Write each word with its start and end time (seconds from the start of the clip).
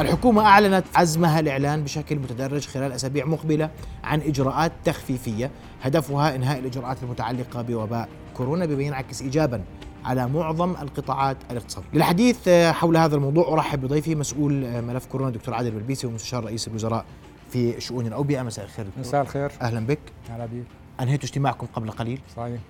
الحكومة 0.00 0.42
أعلنت 0.42 0.84
عزمها 0.94 1.40
الإعلان 1.40 1.84
بشكل 1.84 2.18
متدرج 2.18 2.66
خلال 2.66 2.92
أسابيع 2.92 3.24
مقبلة 3.24 3.70
عن 4.04 4.20
إجراءات 4.20 4.72
تخفيفية 4.84 5.50
هدفها 5.82 6.34
إنهاء 6.34 6.58
الإجراءات 6.58 7.02
المتعلقة 7.02 7.62
بوباء 7.62 8.08
كورونا 8.36 8.66
بما 8.66 8.82
ينعكس 8.82 9.22
إيجابا 9.22 9.64
على 10.04 10.28
معظم 10.28 10.70
القطاعات 10.70 11.36
الاقتصادية. 11.50 11.88
للحديث 11.92 12.48
حول 12.48 12.96
هذا 12.96 13.16
الموضوع 13.16 13.52
أرحب 13.52 13.80
بضيفي 13.80 14.14
مسؤول 14.14 14.82
ملف 14.82 15.06
كورونا 15.06 15.30
دكتور 15.30 15.54
عادل 15.54 15.70
بلبيسي 15.70 16.06
ومستشار 16.06 16.44
رئيس 16.44 16.68
الوزراء 16.68 17.04
في 17.50 17.80
شؤون 17.80 18.06
الأوبئة. 18.06 18.42
مساء 18.42 18.64
الخير 18.64 18.86
دكتور. 18.86 19.00
مساء 19.00 19.22
الخير. 19.22 19.52
أهلا 19.62 19.86
بك. 19.86 19.98
هلا 20.30 20.46
بيك 20.46 20.64
أنهيتوا 21.00 21.24
اجتماعكم 21.24 21.66
قبل 21.66 21.90
قليل. 21.90 22.20
صحيح. 22.36 22.60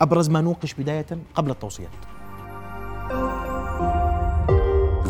أبرز 0.00 0.30
ما 0.30 0.40
نوقش 0.40 0.74
بداية 0.74 1.06
قبل 1.34 1.50
التوصيات. 1.50 1.90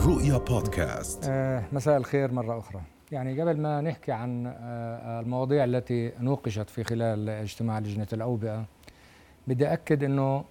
رؤيا 0.07 0.39
بودكاست. 0.39 1.25
آه 1.29 1.63
مساء 1.73 1.97
الخير 1.97 2.33
مرة 2.33 2.59
أخرى. 2.59 2.81
يعني 3.13 3.41
قبل 3.41 3.61
ما 3.61 3.81
نحكي 3.81 4.13
عن 4.13 4.47
آه 4.47 5.21
المواضيع 5.21 5.65
التي 5.65 6.13
نوقشت 6.21 6.71
في 6.71 6.85
خلال 6.85 7.29
اجتماع 7.29 7.79
لجنة 7.79 8.07
الأوبئة 8.13 8.65
بدي 9.47 9.73
أكد 9.73 10.05
أنه 10.05 10.45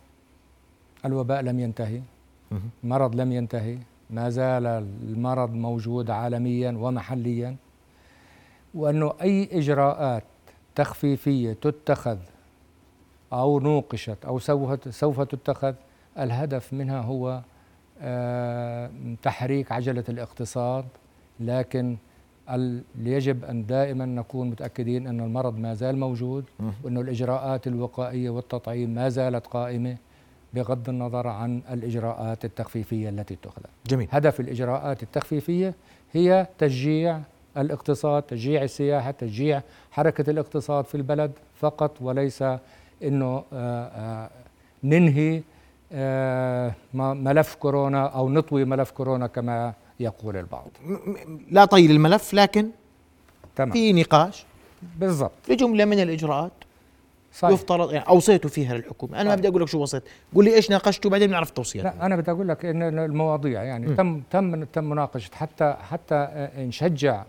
الوباء 1.06 1.42
لم 1.42 1.60
ينتهي 1.60 2.02
المرض 2.84 3.16
لم 3.16 3.32
ينتهي 3.32 3.78
ما 4.10 4.30
زال 4.30 4.66
المرض 5.04 5.54
موجود 5.54 6.10
عالميا 6.10 6.72
ومحليا 6.72 7.56
وأنه 8.74 9.14
أي 9.22 9.50
إجراءات 9.52 10.24
تخفيفية 10.76 11.54
تتخذ 11.54 12.18
أو 13.34 13.60
نوقشت 13.60 14.26
أو 14.26 14.40
سوف 14.90 15.22
تتخذ 15.22 15.74
الهدف 16.20 16.74
منها 16.74 17.02
هو 17.02 17.42
تحريك 19.22 19.72
عجلة 19.72 20.04
الاقتصاد 20.10 20.86
لكن 21.40 21.98
يجب 23.04 23.46
أن 23.46 23.66
دائما 23.66 24.06
نكون 24.06 24.50
متأكدين 24.50 25.08
أن 25.08 25.20
المرض 25.20 25.58
ما 25.58 25.74
زال 25.74 25.98
موجود 25.98 26.46
وأن 26.84 26.98
الإجراءات 26.98 27.68
الوقائية 27.68 28.30
والتطعيم 28.30 28.90
ما 28.90 29.10
زالت 29.10 29.48
قائمة 29.48 29.98
بغض 30.54 30.90
النظر 30.90 31.28
عن 31.28 31.62
الإجراءات 31.72 32.46
التخفيفية 32.46 33.10
التي 33.10 33.34
اتخذت 33.34 33.70
جميل. 33.88 34.08
هدف 34.12 34.40
الإجراءات 34.40 35.04
التخفيفية 35.04 35.76
هي 36.14 36.48
تشجيع 36.58 37.22
الاقتصاد 37.58 38.24
تشجيع 38.24 38.64
السياحة 38.64 39.12
تشجيع 39.12 39.62
حركة 39.92 40.30
الاقتصاد 40.30 40.86
في 40.86 40.96
البلد 40.96 41.32
فقط 41.56 42.02
وليس 42.02 42.44
أنه 43.04 43.44
آه، 43.54 43.86
آه، 43.86 44.30
ننهي 44.84 45.38
آه، 45.38 45.42
ملف 46.94 47.56
كورونا 47.56 48.08
أو 48.08 48.30
نطوي 48.30 48.66
ملف 48.66 48.92
كورونا 48.92 49.28
كما 49.28 49.74
يقول 50.00 50.38
البعض. 50.38 50.70
لا 51.52 51.66
طي 51.66 51.86
الملف 51.86 52.34
لكن 52.34 52.70
تمام. 53.56 53.72
في 53.72 53.94
نقاش. 53.94 54.46
بالضبط. 55.00 55.32
في 55.44 55.56
جملة 55.56 55.86
من 55.86 56.00
الإجراءات 56.00 56.52
صحيح. 57.34 57.54
يفترض 57.54 57.94
يعني 57.94 58.08
اوصيتوا 58.08 58.50
فيها 58.50 58.74
للحكومة. 58.78 59.22
أنا 59.22 59.30
ما 59.30 59.36
بدي 59.36 59.48
أقول 59.48 59.62
لك 59.62 59.68
شو 59.68 59.82
وصيت. 59.82 60.04
قول 60.36 60.46
لي 60.46 60.56
إيش 60.56 60.70
ناقشتوا 60.70 61.12
بعدين 61.12 61.28
بنعرف 61.28 61.50
التوصيات 61.50 61.86
لا 61.86 62.06
أنا 62.06 62.16
بدي 62.16 62.32
أقول 62.32 62.48
لك 62.48 62.66
إن 62.66 63.00
المواضيع 63.00 63.64
يعني 63.64 63.88
م. 63.88 63.96
تم 63.96 64.22
تم 64.32 64.64
تم 64.64 64.84
مناقشة. 64.84 65.30
حتى 65.34 65.76
حتى 65.90 66.50
نشجع 66.58 67.24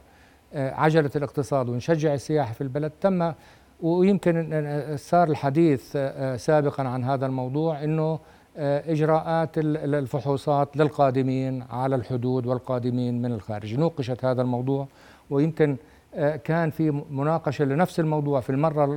آه، 0.55 0.75
عجلة 0.75 1.11
الاقتصاد 1.17 1.69
ونشجع 1.69 2.15
السياحة 2.15 2.53
في 2.53 2.61
البلد. 2.61 2.93
تم 3.01 3.33
ويمكن 3.81 4.97
صار 4.97 5.29
الحديث 5.29 5.93
آه، 5.97 6.37
سابقا 6.37 6.83
عن 6.89 7.05
هذا 7.05 7.27
الموضوع 7.27 7.85
إنه 7.85 8.03
آه، 8.03 8.21
إجراءات 8.57 9.51
الفحوصات 9.59 10.77
للقادمين 10.77 11.65
على 11.71 11.97
الحدود 11.97 12.47
والقادمين 12.47 13.23
من 13.23 13.33
الخارج. 13.33 13.75
نوقشت 13.75 14.25
هذا 14.25 14.43
الموضوع 14.43 14.87
ويمكن 15.31 15.77
آه، 16.15 16.37
كان 16.37 16.71
في 16.71 17.03
مناقشة 17.11 17.65
لنفس 17.65 18.01
الموضوع 18.01 18.41
في 18.41 18.51
المرة 18.51 18.89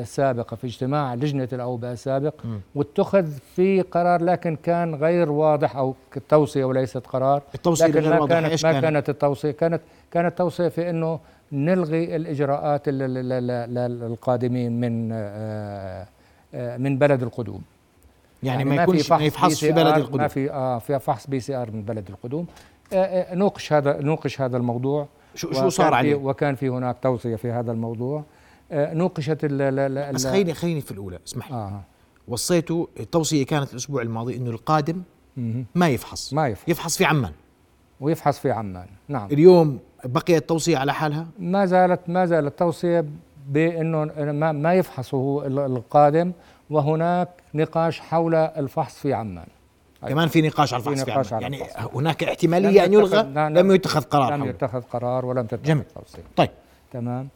السابقة 0.00 0.54
في 0.54 0.66
اجتماع 0.66 1.14
لجنة 1.14 1.48
الأوبئة 1.52 1.92
السابق 1.92 2.34
واتخذ 2.74 3.26
في 3.56 3.80
قرار 3.80 4.22
لكن 4.22 4.56
كان 4.56 4.94
غير 4.94 5.30
واضح 5.32 5.76
أو 5.76 5.94
توصيه 6.28 6.64
وليست 6.64 7.06
قرار. 7.06 7.42
التوصية 7.54 7.86
لكن 7.86 8.10
ما 8.10 8.26
كانت 8.26 8.64
ما 8.66 8.72
كانت, 8.72 8.84
كانت 8.84 9.08
التوصية؟ 9.08 9.50
كانت 9.50 9.80
كانت 10.10 10.38
توصيه 10.38 10.68
في 10.68 10.90
إنه 10.90 11.20
نلغي 11.52 12.16
الإجراءات 12.16 12.88
للقادمين 12.88 14.80
من 14.80 15.10
آه، 15.12 16.06
من 16.76 16.98
بلد 16.98 17.22
القدوم. 17.22 17.62
يعني, 18.42 18.58
يعني 18.58 18.76
ما 18.76 18.82
يكونش 18.82 19.12
ما 19.12 19.24
يفحص 19.24 19.60
في 19.60 19.72
بلد 19.72 19.96
القدوم. 19.96 20.20
ما 20.20 20.28
في 20.28 20.50
آه 20.50 20.78
في 20.78 20.98
فحص 20.98 21.26
PCR 21.26 21.70
من 21.70 21.82
بلد 21.82 22.08
القدوم. 22.08 22.46
آه 22.92 22.96
آه 22.96 23.34
نوقش 23.34 23.72
هذا 23.72 24.00
نوقش 24.00 24.40
هذا 24.40 24.56
الموضوع. 24.56 25.08
شو 25.34 25.52
شو 25.52 25.68
صار 25.68 25.94
عليه؟ 25.94 26.14
وكان 26.14 26.54
في 26.54 26.68
هناك 26.68 26.96
توصية 27.02 27.36
في 27.36 27.50
هذا 27.50 27.72
الموضوع. 27.72 28.24
آه 28.72 28.94
نوقشت 28.94 29.44
ال 29.44 29.62
ال 29.62 30.12
بس 30.12 30.26
خليني 30.26 30.54
خليني 30.54 30.80
في 30.80 30.90
الأولى 30.90 31.18
اسمح 31.26 31.50
لي. 31.50 31.56
آه. 31.56 31.80
وصيته 32.28 32.88
التوصية 33.00 33.46
كانت 33.46 33.70
الأسبوع 33.70 34.02
الماضي 34.02 34.36
إنه 34.36 34.50
القادم 34.50 35.02
ما 35.74 35.88
يفحص. 35.88 36.32
ما 36.32 36.48
يفحص. 36.48 36.68
يفحص 36.68 36.96
في 36.96 37.04
عمان. 37.04 37.32
ويفحص 38.00 38.38
في 38.38 38.50
عمان. 38.50 38.86
نعم. 39.08 39.28
اليوم 39.32 39.78
بقيت 40.04 40.42
التوصيه 40.42 40.78
على 40.78 40.94
حالها؟ 40.94 41.26
ما 41.38 41.66
زالت 41.66 42.00
ما 42.08 42.26
زالت 42.26 42.46
التوصيه 42.46 43.04
بإنه 43.48 44.04
ما, 44.32 44.52
ما 44.52 44.74
يفحصه 44.74 45.46
القادم. 45.46 46.32
وهناك 46.70 47.28
نقاش 47.54 48.00
حول 48.00 48.34
الفحص 48.34 48.98
في 48.98 49.14
عمان. 49.14 49.46
كمان 50.08 50.28
في 50.28 50.42
نقاش 50.42 50.74
على 50.74 50.80
الفحص 50.80 51.04
في, 51.04 51.10
نقاش 51.10 51.28
في 51.28 51.34
عمان 51.34 51.52
يعني 51.52 51.64
هناك 51.94 52.24
احتمالية 52.24 52.84
أن 52.84 52.92
يلغى 52.92 53.22
لم 53.50 53.72
يتخذ 53.72 54.02
قرار 54.02 54.36
لم 54.36 54.44
يتخذ 54.44 54.80
قرار 54.80 55.26
ولم 55.26 55.46
تتخذ 55.46 55.62
جميل. 55.62 55.84
طيب. 56.36 56.50
تمام. 56.92 57.28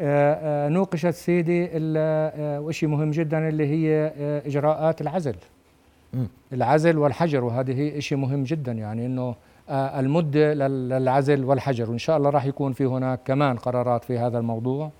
آه 0.00 0.66
آه 0.66 0.68
نوقشت 0.68 1.06
سيدي 1.10 1.70
آه 1.74 2.60
وشيء 2.60 2.88
مهم 2.88 3.10
جدا 3.10 3.48
اللي 3.48 3.66
هي 3.66 4.12
إجراءات 4.46 5.00
العزل. 5.00 5.36
م. 6.14 6.24
العزل 6.52 6.98
والحجر 6.98 7.44
وهذه 7.44 7.98
شيء 7.98 8.18
مهم 8.18 8.44
جدا 8.44 8.72
يعني 8.72 9.06
إنه 9.06 9.34
المدة 9.70 10.54
للعزل 10.54 11.44
والحجر 11.44 11.90
وإن 11.90 11.98
شاء 11.98 12.16
الله 12.16 12.30
راح 12.30 12.44
يكون 12.44 12.72
في 12.72 12.84
هناك 12.84 13.20
كمان 13.24 13.56
قرارات 13.56 14.04
في 14.04 14.18
هذا 14.18 14.38
الموضوع. 14.38 14.90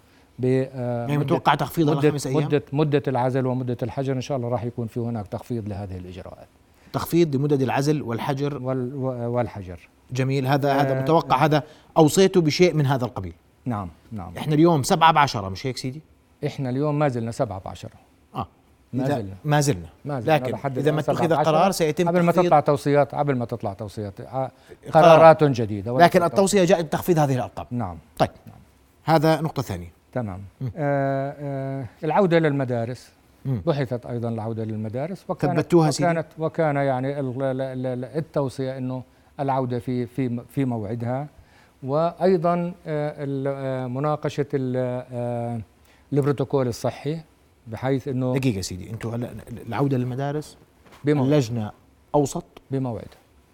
آه، 0.47 1.07
يعني 1.07 1.19
متوقع 1.19 1.55
تخفيض 1.55 1.91
مدة 1.91 2.11
خمس 2.11 2.27
مده 2.27 2.63
مدة 2.73 3.03
العزل 3.09 3.47
ومدة 3.47 3.77
الحجر. 3.83 4.13
إن 4.13 4.21
شاء 4.21 4.37
الله 4.37 4.49
راح 4.49 4.65
يكون 4.65 4.87
في 4.87 5.01
هناك 5.01 5.27
تخفيض 5.27 5.69
لهذه 5.69 5.97
الإجراءات. 5.97 6.49
تخفيض 6.93 7.37
لمدد 7.37 7.63
العزل 7.63 8.03
والحجر؟ 8.03 8.63
وال 8.63 8.95
والحجر. 9.27 9.89
جميل. 10.13 10.47
هذا 10.47 10.71
آه 10.71 10.83
هذا 10.83 11.03
متوقع. 11.03 11.37
آه. 11.37 11.45
هذا 11.45 11.63
أوصيته 11.97 12.41
بشيء 12.41 12.75
من 12.75 12.87
هذا 12.87 13.05
القبيل. 13.05 13.33
نعم 13.65 13.89
نعم. 14.13 14.33
إحنا 14.39 14.55
اليوم 14.55 14.83
سبعة 14.83 15.13
بعشرة 15.13 15.49
مش 15.49 15.67
هيك 15.67 15.77
سيدي؟ 15.77 16.01
إحنا 16.47 16.71
اليوم 16.71 16.99
ما 16.99 17.09
زلنا 17.09 17.31
سبعة 17.31 17.61
بعشرة. 17.65 17.91
آه. 18.35 18.47
ما 18.93 19.05
زلنا. 19.05 19.35
ما 19.45 19.61
زلنا, 19.61 19.89
ما 20.05 20.21
زلنا. 20.21 20.35
لكن 20.35 20.79
إذا 20.79 20.91
ما 20.91 21.01
اتخذ 21.01 21.35
قرار 21.35 21.71
سيتم 21.71 22.09
قبل 22.09 22.21
ما 22.21 22.33
تطلع 22.33 22.61
توصيات 22.61 23.15
قبل 23.15 23.37
ما 23.37 23.45
تطلع 23.45 23.73
توصيات. 23.73 24.21
آه، 24.21 24.51
قرارات 24.93 25.45
جديدة. 25.45 25.99
لكن 25.99 26.23
التوصية 26.23 26.65
جاءت 26.65 26.85
بتخفيض 26.85 27.19
هذه 27.19 27.35
الأرقام. 27.35 27.67
نعم. 27.71 27.99
طيب. 28.19 28.31
نعم. 28.47 28.57
هذا 29.05 29.41
نقطة 29.41 29.63
ثانية. 29.63 30.00
تمام. 30.13 30.41
آه 30.77 31.35
آه 31.39 31.87
العودة 32.05 32.39
للمدارس. 32.39 33.13
بحثت 33.45 34.07
أيضا 34.07 34.29
العودة 34.29 34.65
للمدارس 34.65 35.25
وكانت 35.29 35.75
وكانت 35.75 36.27
وكان 36.39 36.77
يعني 36.77 37.21
التوصية 38.19 38.79
أنه 38.79 39.03
العودة 39.41 39.79
في 39.79 40.07
في 40.07 40.41
في 40.49 40.65
موعدها. 40.65 41.27
وأيضا 41.83 42.73
آه، 42.87 43.15
آه، 43.49 43.87
مناقشة 43.87 44.47
آه، 44.55 45.61
البروتوكول 46.13 46.69
الصحي 46.69 47.21
بحيث 47.67 48.09
إنه 48.09 48.35
دقيقة 48.35 48.61
سيدي 48.61 48.91
أنتم 48.91 49.09
هلا 49.09 49.31
العودة 49.67 49.97
للمدارس 49.97 50.57
بموعد. 51.05 51.27
اللجنة 51.27 51.73
أوسط؟ 52.15 52.45
بموعد. 52.71 53.09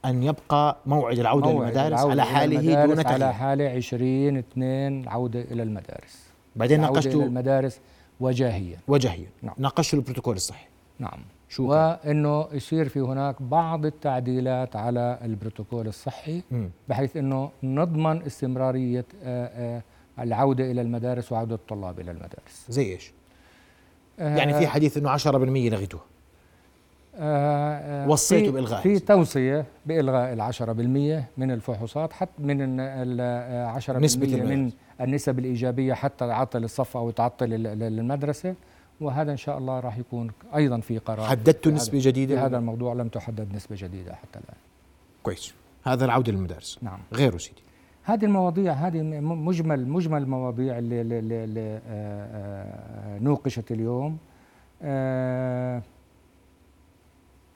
أن 0.04 0.22
يبقى 0.22 0.76
موعد 0.86 1.18
العودة 1.18 1.52
موعد 1.52 1.62
للمدارس 1.62 1.92
العودة 1.92 2.10
على 2.10 2.24
حاله 2.24 2.84
دون 2.86 2.94
تغيير 2.96 3.08
على 3.08 3.34
حاله 3.34 3.68
20 3.68 4.36
2 4.36 5.02
العودة 5.02 5.40
إلى 5.40 5.62
المدارس. 5.62 6.25
بعدين 6.56 6.80
ناقشتوا 6.80 7.22
المدارس 7.22 7.80
وجاهيا. 8.20 8.78
وجاهيا. 8.88 9.26
نعم. 9.42 9.54
ناقشتوا 9.58 9.98
البروتوكول 9.98 10.36
الصحي. 10.36 10.66
نعم. 10.98 11.18
شو 11.48 11.70
وانه 11.70 12.48
يصير 12.52 12.88
في 12.88 13.00
هناك 13.00 13.42
بعض 13.42 13.86
التعديلات 13.86 14.76
على 14.76 15.18
البروتوكول 15.22 15.88
الصحي 15.88 16.42
م. 16.50 16.66
بحيث 16.88 17.16
إنه 17.16 17.50
نضمن 17.62 18.22
استمرارية 18.22 19.04
آآ 19.22 19.76
آآ 19.76 19.82
العودة 20.18 20.70
إلى 20.70 20.80
المدارس 20.80 21.32
وعودة 21.32 21.54
الطلاب 21.54 22.00
إلى 22.00 22.10
المدارس. 22.10 22.66
زي 22.68 22.92
إيش؟ 22.92 23.12
آه 24.18 24.36
يعني 24.36 24.54
في 24.54 24.66
حديث 24.66 24.96
إنه 24.96 25.10
10% 25.18 25.70
لغيتوها 25.70 26.04
آه، 27.18 27.75
آه، 27.75 27.75
وصيتوا 28.06 28.52
بإلغاء 28.52 28.80
في 28.80 28.98
توصية 28.98 29.64
بإلغاء 29.86 30.32
العشرة 30.32 30.72
بالمية 30.72 31.28
من 31.36 31.50
الفحوصات 31.50 32.12
حتى 32.12 32.42
من 32.42 32.80
العشرة 32.80 33.98
بالمية 33.98 34.42
من 34.42 34.72
النسب 35.00 35.38
الإيجابية 35.38 35.94
حتى 35.94 36.26
تعطل 36.26 36.64
الصف 36.64 36.96
أو 36.96 37.10
تعطل 37.10 37.46
المدرسة. 37.82 38.54
وهذا 39.00 39.32
إن 39.32 39.36
شاء 39.36 39.58
الله 39.58 39.80
راح 39.80 39.98
يكون 39.98 40.30
أيضا 40.56 40.80
في 40.80 40.98
قرار. 40.98 41.26
حددتوا 41.26 41.72
نسبة 41.72 41.98
جديدة 42.02 42.34
في 42.34 42.40
هذا 42.40 42.58
الموضوع 42.58 42.92
لم 42.94 43.08
تحدد 43.08 43.54
نسبة 43.54 43.76
جديدة 43.78 44.14
حتى 44.14 44.38
الآن. 44.38 44.56
كويس. 45.22 45.54
هذا 45.84 46.04
العودة 46.04 46.32
للمدارس. 46.32 46.78
نعم. 46.82 46.98
غيره 47.12 47.38
سيدي. 47.38 47.62
هذه 48.02 48.24
المواضيع 48.24 48.72
هذه 48.72 49.02
مجمل 49.02 49.88
مجمل 49.88 50.22
المواضيع 50.22 50.78
اللي, 50.78 51.00
اللي, 51.00 51.18
اللي, 51.18 51.44
اللي 51.44 51.80
آه، 51.88 51.88
آه، 51.88 53.18
نوقشت 53.18 53.72
اليوم. 53.72 54.18
آه، 54.82 55.82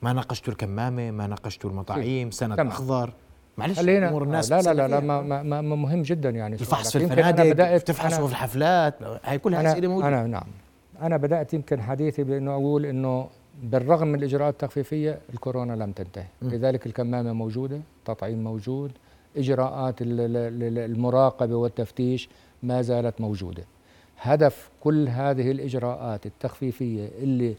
ما 0.01 0.13
ناقشتوا 0.13 0.53
الكمامة 0.53 1.11
ما 1.11 1.27
ناقشتوا 1.27 1.69
المطاعيم 1.69 2.31
سند 2.31 2.55
تمام. 2.55 2.67
أخضر 2.67 3.13
معلش 3.57 3.79
خلينا 3.79 4.09
أمور 4.09 4.23
الناس 4.23 4.51
لا 4.51 4.61
لا 4.61 4.73
لا, 4.73 4.87
لا 4.87 4.99
ما. 4.99 5.21
ما, 5.21 5.61
ما 5.61 5.75
مهم 5.75 6.01
جدا 6.01 6.29
يعني 6.29 6.55
الفحص 6.55 6.97
في 6.97 7.03
الفنادق 7.03 7.77
تفحصوا 7.77 8.25
في 8.27 8.31
الحفلات 8.31 8.95
هاي 9.23 9.37
كلها 9.37 9.71
أسئلة 9.71 9.87
موجودة 9.87 10.07
أنا 10.07 10.27
نعم 10.27 10.47
أنا 11.01 11.17
بدأت 11.17 11.53
يمكن 11.53 11.81
حديثي 11.81 12.23
بأنه 12.23 12.51
أقول 12.51 12.85
أنه 12.85 13.27
بالرغم 13.63 14.07
من 14.07 14.19
الإجراءات 14.19 14.53
التخفيفية 14.53 15.19
الكورونا 15.33 15.73
لم 15.73 15.91
تنتهي 15.91 16.25
م. 16.41 16.49
لذلك 16.49 16.85
الكمامة 16.85 17.33
موجودة 17.33 17.81
تطعيم 18.05 18.43
موجود 18.43 18.91
إجراءات 19.37 20.01
ال- 20.01 20.19
ال- 20.19 20.63
ال- 20.63 20.91
المراقبة 20.91 21.55
والتفتيش 21.55 22.29
ما 22.63 22.81
زالت 22.81 23.21
موجودة 23.21 23.63
هدف 24.21 24.69
كل 24.81 25.07
هذه 25.07 25.51
الإجراءات 25.51 26.25
التخفيفية 26.25 27.07
اللي 27.23 27.55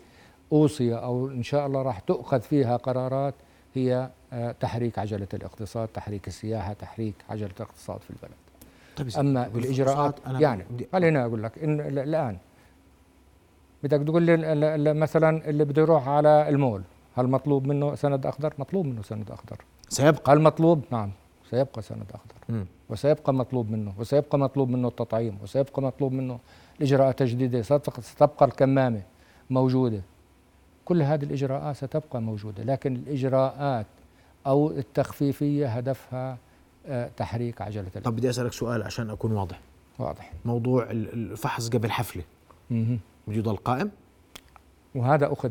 أوصي 0.52 0.94
أو 0.94 1.28
إن 1.28 1.42
شاء 1.42 1.66
الله 1.66 1.82
راح 1.82 1.98
تؤخذ 1.98 2.40
فيها 2.40 2.76
قرارات 2.76 3.34
هي 3.74 4.10
آه، 4.32 4.52
تحريك 4.60 4.98
عجلة 4.98 5.28
الاقتصاد 5.34 5.88
تحريك 5.88 6.28
السياحة 6.28 6.72
تحريك 6.72 7.14
عجلة 7.30 7.50
الاقتصاد 7.56 8.00
في 8.00 8.10
البلد 8.10 8.32
طيب 8.96 9.08
أما 9.18 9.48
بالاجراءات 9.48 10.14
يعني 10.40 10.64
خليني 10.92 11.24
أقول 11.24 11.42
لك 11.42 11.58
إن 11.58 11.80
ال- 11.80 11.98
الآن 11.98 12.36
بدك 13.82 14.06
تقول 14.06 14.22
لي 14.22 14.94
مثلا 14.94 15.48
اللي 15.50 15.64
بده 15.64 15.82
يروح 15.82 16.08
على 16.08 16.48
المول 16.48 16.82
هل 17.16 17.26
مطلوب 17.26 17.66
منه 17.66 17.94
سند 17.94 18.26
أخضر؟ 18.26 18.54
مطلوب 18.58 18.86
منه 18.86 19.02
سند 19.02 19.30
أخضر 19.30 19.56
سيبقى 19.88 20.32
هل 20.32 20.40
مطلوب؟ 20.40 20.82
نعم 20.90 21.10
سيبقى 21.50 21.82
سند 21.82 22.06
أخضر 22.14 22.34
مم. 22.48 22.66
وسيبقى 22.88 23.34
مطلوب 23.34 23.70
منه 23.70 23.92
وسيبقى 23.98 24.38
مطلوب 24.38 24.68
منه 24.70 24.88
التطعيم 24.88 25.38
وسيبقى 25.42 25.82
مطلوب 25.82 26.12
منه 26.12 26.38
الاجراءات 26.80 27.22
التجديديه 27.22 27.62
ستبقى 27.62 28.02
ستبقى 28.02 28.44
الكمامة 28.46 29.02
موجودة 29.50 30.00
كل 30.84 31.02
هذه 31.02 31.22
الإجراءات 31.24 31.76
ستبقى 31.76 32.20
موجودة 32.22 32.62
لكن 32.64 32.96
الإجراءات 32.96 33.86
أو 34.46 34.70
التخفيفية 34.70 35.66
هدفها 35.68 36.38
آه، 36.86 37.10
تحريك 37.16 37.62
عجلة 37.62 37.80
الإنتاج. 37.80 38.02
طب 38.02 38.16
بدي 38.16 38.30
أسألك 38.30 38.52
سؤال 38.52 38.82
عشان 38.82 39.10
أكون 39.10 39.32
واضح. 39.32 39.60
واضح. 39.98 40.32
موضوع 40.44 40.90
ال- 40.90 41.12
الفحص 41.12 41.68
قبل 41.68 41.90
مهم. 42.70 42.98
بده 43.28 43.36
يضل 43.38 43.56
قائم 43.56 43.90
وهذا 44.94 45.32
أخذ 45.32 45.50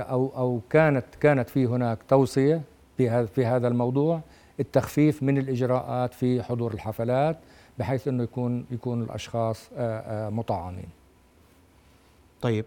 أو 0.00 0.32
أو 0.36 0.60
كانت 0.70 1.04
كانت 1.20 1.48
في 1.50 1.66
هناك 1.66 1.98
توصية 2.08 2.60
في 2.96 3.10
هذا 3.10 3.26
في 3.26 3.46
هذا 3.46 3.68
الموضوع 3.68 4.20
التخفيف 4.60 5.22
من 5.22 5.38
الإجراءات 5.38 6.14
في 6.14 6.42
حضور 6.42 6.74
الحفلات 6.74 7.38
بحيث 7.78 8.08
إنه 8.08 8.22
يكون 8.22 8.64
يكون 8.70 9.02
الأشخاص 9.02 9.68
آه، 9.76 10.26
آه، 10.26 10.30
مطعمين. 10.30 10.88
طيب. 12.42 12.64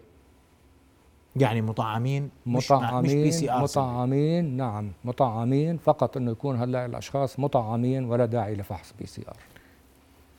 يعني 1.36 1.62
مطعمين 1.62 2.30
مش 2.46 2.70
مع- 2.70 3.00
مش 3.00 3.08
P 3.12 3.16
مطعمين 3.18 3.30
CR 3.30 3.62
مطعمين 3.62 4.56
نعم 4.56 4.92
مطعمين. 5.04 5.76
فقط 5.76 6.16
إنه 6.16 6.30
يكون 6.30 6.56
هلأ 6.56 6.86
الأشخاص 6.86 7.38
مطعمين 7.40 8.04
ولا 8.04 8.26
داعي 8.26 8.54
لفحص 8.54 8.94
PCR. 8.98 9.36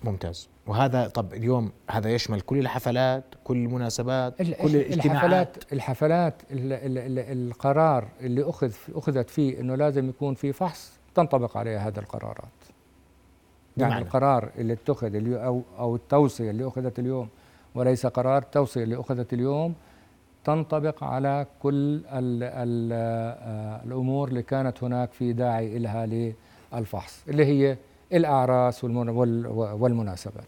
ممتاز. 0.03 0.49
وهذا 0.67 1.07
طب 1.07 1.33
اليوم 1.33 1.71
هذا 1.91 2.09
يشمل 2.09 2.41
كل 2.41 2.57
الحفلات 2.59 3.23
كل 3.43 3.57
المناسبات 3.57 4.41
ال- 4.41 4.57
كل 4.57 4.75
الاجتماعات. 4.75 4.97
الحفلات 5.03 5.73
الحفلات 5.73 6.41
ال 6.51 6.73
ال 6.73 6.97
ال 6.97 7.19
القرار 7.49 8.07
اللي 8.21 8.49
اخذ 8.49 8.73
أخذت 8.95 9.29
فيه 9.29 9.59
إنه 9.59 9.75
لازم 9.75 10.09
يكون 10.09 10.33
في 10.33 10.53
فحص 10.53 10.91
تنطبق 11.15 11.57
عليه 11.57 11.87
هذه 11.87 11.97
القرارات. 11.99 12.37
يعني 13.77 13.89
بمعنى؟ 13.91 14.05
القرار 14.05 14.49
اللي 14.57 14.73
اتخذ 14.73 15.15
اليو- 15.15 15.37
أو 15.37 15.61
أو 15.79 15.95
التوصية 15.95 16.49
اللي 16.51 16.67
أخذت 16.67 16.99
اليوم 16.99 17.27
وليس 17.75 18.05
قرار 18.05 18.37
التوصية 18.41 18.83
اللي 18.83 18.99
أخذت 18.99 19.33
اليوم 19.33 19.73
تنطبق 20.51 21.03
على 21.03 21.45
كل 21.61 21.95
ال 21.95 22.43
ال 22.43 22.89
آه، 22.93 23.83
الأمور 23.83 24.27
اللي 24.27 24.41
كانت 24.43 24.83
هناك 24.83 25.11
في 25.13 25.33
داعي 25.33 25.79
لها 25.79 26.33
للفحص 26.73 27.23
اللي 27.27 27.45
هي 27.45 27.77
الأعراس 28.13 28.83
والمن- 28.83 29.09
وال- 29.09 29.47
والمناسبات. 29.47 30.47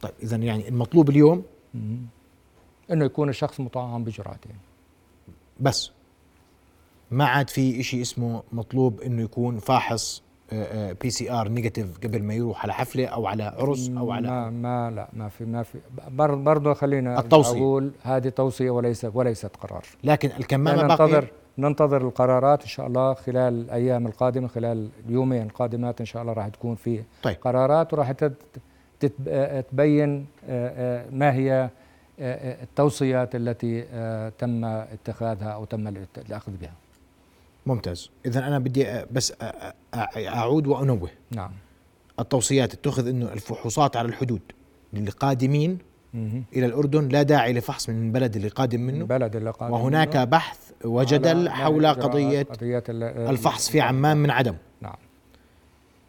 طيب 0.00 0.12
اذا 0.22 0.36
يعني 0.36 0.68
المطلوب 0.68 1.10
اليوم؟ 1.10 1.42
إنه 2.90 3.04
يكون 3.04 3.28
الشخص 3.28 3.60
مطعم 3.60 4.04
بجرعتين 4.04 4.52
بس. 5.60 5.90
ما 7.10 7.24
عاد 7.24 7.50
في 7.50 7.82
شيء 7.82 8.00
اسمه 8.02 8.42
مطلوب 8.52 9.00
إنه 9.00 9.22
يكون 9.22 9.58
فاحص 9.58 10.22
PCR 11.02 11.48
negative 11.48 11.98
قبل 11.98 12.22
ما 12.22 12.34
يروح 12.34 12.62
على 12.62 12.72
حفلة 12.74 13.06
أو 13.06 13.26
على 13.26 13.42
عرس 13.42 13.90
أو 13.98 14.10
على 14.12 14.28
ما 14.28 14.50
ما 14.50 14.90
لا 14.90 15.08
ما 15.12 15.28
في 15.28 15.44
ما 15.44 15.62
في 15.62 15.78
بر- 16.10 16.34
برضه 16.34 16.74
خلينا 16.74 17.20
التوصية. 17.20 17.58
أقول 17.58 17.90
هذه 18.02 18.28
توصية 18.28 18.70
وليس 18.70 19.06
وليست 19.14 19.56
قرار 19.56 19.84
لكن 20.04 20.30
الكمامة 20.38 20.82
ننتظر 20.82 21.20
باقي 21.20 21.26
ننتظر 21.58 22.02
القرارات 22.02 22.62
إن 22.62 22.68
شاء 22.68 22.86
الله 22.86 23.14
خلال 23.14 23.60
الأيام 23.60 24.06
القادمة 24.06 24.48
خلال 24.48 24.88
اليومين 25.06 25.42
القادمات 25.42 26.00
إن 26.00 26.06
شاء 26.06 26.22
الله 26.22 26.32
راح 26.32 26.48
تكون 26.48 26.74
في 26.74 27.02
طيب. 27.22 27.36
قرارات 27.40 27.92
وراح 27.92 28.12
تبين 29.70 30.26
آه، 30.48 30.68
آه، 31.04 31.04
ما 31.12 31.32
هي 31.32 31.70
آه، 32.20 32.62
التوصيات 32.62 33.34
التي 33.34 33.82
تم 34.38 34.64
اتخاذها 34.64 35.48
أو 35.48 35.64
تم 35.64 35.88
الأخذ 36.18 36.52
بها 36.52 36.72
ممتاز. 37.66 38.10
اذا 38.26 38.46
أنا 38.46 38.58
بدي 38.58 38.86
بس 39.10 39.32
أعود 40.16 40.66
وأنوه. 40.66 41.10
نعم. 41.30 41.50
التوصيات 42.20 42.72
اتخذ 42.74 43.08
إنه 43.08 43.32
الفحوصات 43.32 43.96
على 43.96 44.08
الحدود 44.08 44.40
للي 44.92 45.10
قادمين 45.10 45.78
مهم. 46.14 46.44
إلى 46.56 46.66
الأردن 46.66 47.08
لا 47.08 47.22
داعي 47.22 47.52
لفحص 47.52 47.88
من 47.88 48.06
البلد 48.06 48.36
اللي 48.36 48.48
قادم 48.48 48.80
منه. 48.80 49.00
البلد 49.00 49.36
اللي 49.36 49.50
قادم 49.50 49.74
وهناك 49.74 50.16
منه. 50.16 50.24
بحث 50.24 50.58
وجدل 50.84 51.50
حول 51.50 51.86
قضية 51.86 52.46
ال- 52.62 53.02
الفحص 53.28 53.68
في 53.70 53.80
عمان 53.80 54.16
من 54.16 54.30
عدم. 54.30 54.54
نعم. 54.80 54.94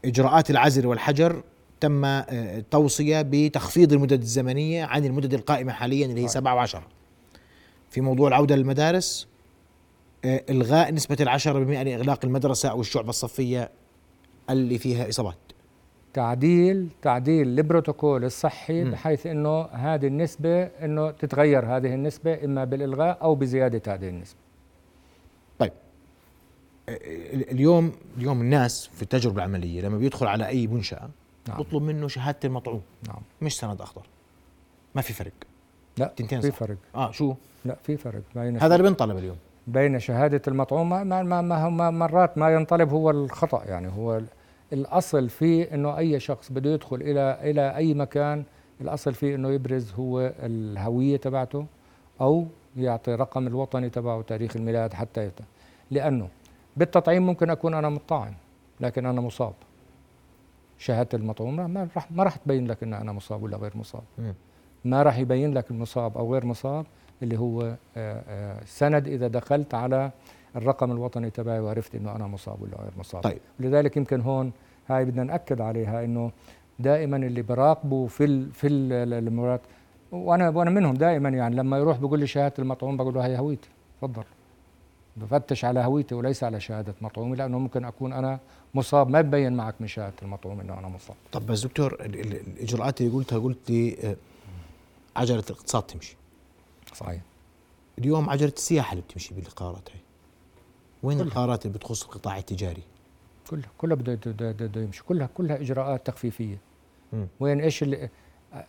إجراءات 0.06 0.50
العزل 0.50 0.86
والحجر 0.86 1.44
تم 1.80 2.06
التوصيه 2.06 3.21
بتخفيض 3.30 3.94
المدد 3.94 4.21
الزمنية 4.21 4.86
عن 4.86 5.06
المدد 5.06 5.33
القائمة 5.33 5.71
حاليا 5.74 6.06
اللي 6.06 6.21
هي 6.21 6.27
صحيح. 6.27 6.33
سبعة 6.42 6.56
وعشرة. 6.56 6.83
في 7.89 8.01
موضوع 8.01 8.27
العودة 8.27 8.56
للمدارس 8.56 9.27
آه، 10.25 10.44
إلغاء 10.50 10.94
نسبة 10.94 11.18
العشرة 11.19 11.54
بالمئة 11.60 11.84
لإغلاق 11.84 12.25
المدرسة 12.25 12.69
أو 12.69 12.81
الشعبة 12.81 13.10
الصفية 13.10 13.69
اللي 14.50 14.78
فيها 14.78 15.10
إصابات. 15.10 15.36
تعديل 16.14 16.90
تعديل 17.02 17.47
البروتوكول 17.47 18.26
الصحي 18.26 18.83
مم. 18.83 18.92
بحيث 18.92 19.28
إنه 19.28 19.62
هذه 19.62 20.07
النسبة 20.07 20.64
إنه 20.64 21.12
تتغير 21.12 21.66
هذه 21.66 21.94
النسبة 21.94 22.45
إما 22.45 22.64
بالإلغاء 22.64 23.18
أو 23.21 23.36
بزيادة 23.36 23.94
هذه 23.94 24.09
النسبة. 24.09 24.40
طيب. 25.59 25.71
آه، 26.90 26.94
ال- 27.33 27.52
اليوم 27.52 27.92
اليوم 28.18 28.42
الناس 28.42 28.88
في 28.88 29.02
التجربة 29.02 29.36
العملية 29.38 29.81
لما 29.81 29.97
بيدخل 29.97 30.28
على 30.28 30.47
أي 30.47 30.68
منشأة 30.68 31.09
نعم. 31.50 31.57
بطلب 31.57 31.81
منه 31.81 32.07
شهادة 32.07 32.40
المطعوم. 32.45 32.81
نعم. 33.07 33.21
مش 33.42 33.57
سند 33.57 33.81
أخضر. 33.81 34.06
ما 34.95 35.02
في 35.02 35.14
فرق. 35.14 35.31
لا 35.97 36.14
تنتين 36.16 36.42
في. 36.42 36.52
فرق. 36.52 36.78
آه 36.95 37.12
شو؟ 37.12 37.33
لا 37.66 37.76
في 37.83 37.97
فرق. 37.97 38.21
هذا 38.36 38.76
اللي 38.76 38.90
بنطلب 38.90 39.18
اليوم. 39.18 39.38
بين 39.68 40.00
شهادة 40.00 40.42
المطعوم 40.47 40.90
ما, 40.90 41.04
ما, 41.04 41.24
ما, 41.24 41.42
ما, 41.42 41.69
ما 41.69 41.90
مرات 41.92 42.38
ما 42.38 42.54
ينطلب 42.54 42.90
هو 42.90 43.09
الخطأ. 43.09 43.64
يعني 43.66 43.88
هو 43.97 44.18
ال- 44.18 44.26
الأصل 44.74 45.30
فيه 45.30 45.64
إنه 45.74 45.97
أي 45.97 46.19
شخص 46.19 46.52
بده 46.52 46.69
يدخل 46.74 46.95
إلى 46.95 47.38
إلى 47.52 47.76
أي 47.76 47.94
مكان 47.94 48.44
الأصل 48.81 49.14
فيه 49.14 49.36
إنه 49.36 49.50
يبرز 49.52 49.94
هو 49.94 50.31
الهوية 50.44 51.18
تبعته 51.18 51.66
أو 52.21 52.45
يعطي 52.78 53.16
رقم 53.16 53.47
الوطني 53.47 53.90
تبعه 53.90 54.21
تاريخ 54.21 54.56
الميلاد 54.56 54.94
حتى 54.94 55.26
يت... 55.26 55.40
لأنه 55.92 56.28
بالتطعيم 56.78 57.26
ممكن 57.26 57.50
أكون 57.50 57.74
أنا 57.74 57.90
مطعم 57.90 58.33
لكن 58.80 59.06
أنا 59.06 59.21
مصاب. 59.21 59.54
شهادة 60.78 61.09
المطعوم 61.18 61.56
ما 61.56 61.88
راح 61.95 62.12
ما 62.12 62.24
راح 62.24 62.36
تبين 62.36 62.68
لك 62.68 62.83
إن 62.83 62.94
أنا 62.94 63.12
مصاب 63.12 63.44
ولا 63.44 63.57
غير 63.57 63.71
مصاب. 63.76 64.04
ما 64.86 65.04
راح 65.04 65.18
يبين 65.18 65.54
لك 65.54 65.71
المصاب 65.71 66.18
أو 66.18 66.33
غير 66.33 66.45
مصاب 66.45 66.86
اللي 67.24 67.40
هو 67.40 67.62
آه، 67.62 67.76
آه، 67.97 68.59
سند 68.66 69.07
إذا 69.07 69.28
دخلت 69.28 69.74
على 69.74 70.12
الرقم 70.56 70.92
الوطني 70.92 71.30
تبعي 71.30 71.59
وعرفت 71.59 71.95
إنه 71.95 72.16
أنا 72.16 72.28
مصاب 72.28 72.62
ولا 72.62 72.78
غير 72.81 72.92
مصاب. 72.97 73.21
طيب. 73.24 73.38
لذلك 73.59 73.97
يمكن 73.97 74.21
هون 74.21 74.52
هاي 74.88 75.06
بدنا 75.06 75.24
نأكد 75.24 75.62
عليها 75.62 76.04
إنه 76.04 76.31
دائما 76.80 77.18
اللي 77.18 77.42
براقبوا 77.42 78.07
في 78.07 78.24
ال 78.26 78.52
في 78.52 78.68
ال- 78.68 79.14
المرات 79.14 79.62
وأنا 80.12 80.50
وأنا 80.50 80.69
منهم 80.69 80.94
دائما 80.94 81.30
يعني 81.30 81.56
لما 81.56 81.78
يروح 81.78 81.97
بيقول 81.97 82.19
لي 82.19 82.28
شهادة 82.28 82.54
المطعوم 82.59 82.97
بقول 82.97 83.14
له 83.14 83.26
هي 83.26 83.38
هويتي 83.40 83.69
تفضل. 84.02 84.24
بفتش 85.18 85.66
على 85.66 85.80
هويتي 85.80 86.16
وليس 86.16 86.44
على 86.44 86.59
شهادة 86.59 86.94
مطعومي 87.02 87.36
لأنه 87.36 87.59
ممكن 87.59 87.86
أكون 87.86 88.14
أنا 88.14 88.40
مصاب 88.74 89.09
ما 89.09 89.21
ببين 89.21 89.54
معك 89.54 89.76
من 89.80 89.88
شهادة 89.88 90.16
المطعوم 90.21 90.59
إنه 90.59 90.80
أنا 90.80 90.88
مصاب. 90.88 91.16
طب 91.31 91.45
بس 91.45 91.64
دكتور 91.66 91.94
ال- 91.94 92.19
ال- 92.19 92.47
الإجراءات 92.47 93.02
اللي 93.02 93.12
قلتها 93.14 93.40
قلت 93.40 93.69
لي 93.69 93.97
آه، 94.04 94.16
عجله 95.16 95.40
الاقتصاد 95.50 95.83
تمشي. 95.83 96.18
صحيح 96.97 97.21
اليوم 97.99 98.30
عجلة 98.30 98.54
السياحة 98.57 98.92
اللي 98.92 99.04
بتمشي 99.04 99.33
بالقرارات 99.35 99.89
هاي 99.92 99.99
وين 101.04 101.18
كلها. 101.18 101.27
القرارات 101.27 101.66
اللي 101.66 101.77
بتخص 101.77 102.04
القطاع 102.04 102.37
التجاري 102.37 102.83
كلها 103.49 103.69
كلها 103.77 103.95
بده 103.95 104.81
يمشي 104.81 105.04
كلها 105.04 105.30
كلها 105.33 105.61
إجراءات 105.61 106.07
تخفيفية 106.07 106.57
مم. 107.13 107.27
وين 107.39 107.59
إيش 107.61 107.83
اللي 107.83 108.09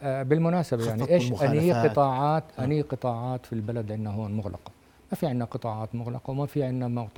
بالمناسبة 0.03 0.87
يعني 0.87 1.09
إيش 1.09 1.27
المخالفات. 1.27 1.91
قطاعات 1.91 2.45
آه. 2.59 2.65
اني 2.65 2.81
قطاعات 2.83 3.47
في 3.47 3.53
البلد 3.53 3.93
عندنا 3.93 4.11
هون 4.11 4.33
مغلقة 4.33 4.71
ما 5.13 5.17
في 5.17 5.27
عندنا 5.27 5.45
قطاعات 5.45 5.95
مغلقة 5.95 6.31
وما 6.31 6.47
في 6.47 6.63
عندنا 6.63 7.09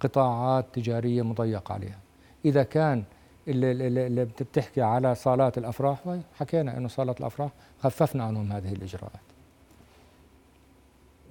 قطاعات 0.00 0.66
تجارية 0.72 1.22
مضيق 1.22 1.72
عليها 1.72 1.98
إذا 2.44 2.62
كان 2.62 3.04
اللي, 3.48 3.72
اللي, 3.72 4.06
اللي 4.06 4.24
بت- 4.24 4.42
بتحكي 4.42 4.82
على 4.82 5.14
صالات 5.14 5.58
الأفراح 5.58 5.98
حكينا 6.38 6.76
إنه 6.76 6.88
صالات 6.88 7.20
الأفراح 7.20 7.50
خففنا 7.82 8.24
عنهم 8.24 8.52
هذه 8.52 8.72
الإجراءات 8.72 9.20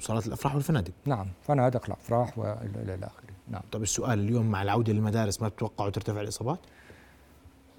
صالات 0.04 0.28
الأفراح 0.28 0.56
والفنادق؟ 0.56 0.92
نعم 1.06 1.28
فنادق 1.48 1.86
الأفراح 1.86 2.38
والى 2.40 2.70
إلى 2.76 3.06
آخره. 3.06 3.34
نعم. 3.48 3.62
طب 3.72 3.84
السؤال 3.84 4.20
اليوم 4.20 4.52
مع 4.52 4.62
العودة 4.62 4.94
للمدارس 4.94 5.42
ما 5.42 5.48
بتتوقعوا 5.48 5.90
ترتفع 5.90 6.22
الإصابات؟ 6.22 6.60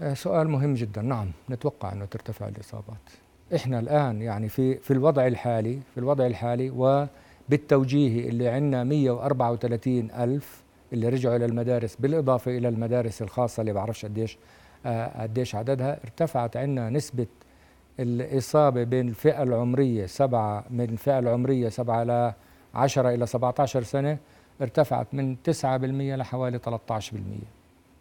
آه، 0.00 0.14
سؤال 0.14 0.48
مهم 0.48 0.74
جدا. 0.74 1.02
نعم 1.02 1.30
نتوقع 1.50 1.92
أنه 1.92 2.04
ترتفع 2.04 2.48
الإصابات. 2.48 2.96
إحنا 3.54 3.78
الآن 3.78 4.22
يعني 4.22 4.48
في 4.48 4.74
في 4.78 4.92
الوضع 4.92 5.26
الحالي 5.26 5.80
في 5.94 6.00
الوضع 6.00 6.26
الحالي 6.26 6.70
وبالتوجيه 6.70 8.28
اللي 8.28 8.48
عندنا 8.48 8.84
134 8.84 10.10
ألف 10.10 10.62
اللي 10.92 11.08
رجعوا 11.08 11.36
إلى 11.36 11.44
المدارس 11.44 11.96
بالإضافة 11.96 12.58
إلى 12.58 12.68
المدارس 12.68 13.22
الخاصة 13.22 13.60
اللي 13.60 13.72
بعرفش 13.72 14.04
قديش 14.04 14.38
آه، 14.86 15.22
قديش 15.22 15.54
عددها 15.54 16.00
ارتفعت 16.04 16.56
عندنا 16.56 16.90
نسبة 16.90 17.26
الإصابة 18.00 18.84
بين 18.84 19.08
الفئة 19.08 19.42
العمرية 19.42 20.06
سبعة 20.06 20.64
من 20.70 20.84
الفئة 20.84 21.18
العمرية 21.18 21.68
سبعة 21.68 22.04
ل 22.04 22.32
10 22.74 23.08
إلى 23.14 23.26
17 23.26 23.82
سنة 23.82 24.18
ارتفعت 24.62 25.06
من 25.12 25.36
9% 25.36 25.64
لحوالي 26.16 26.58
13% 26.58 27.00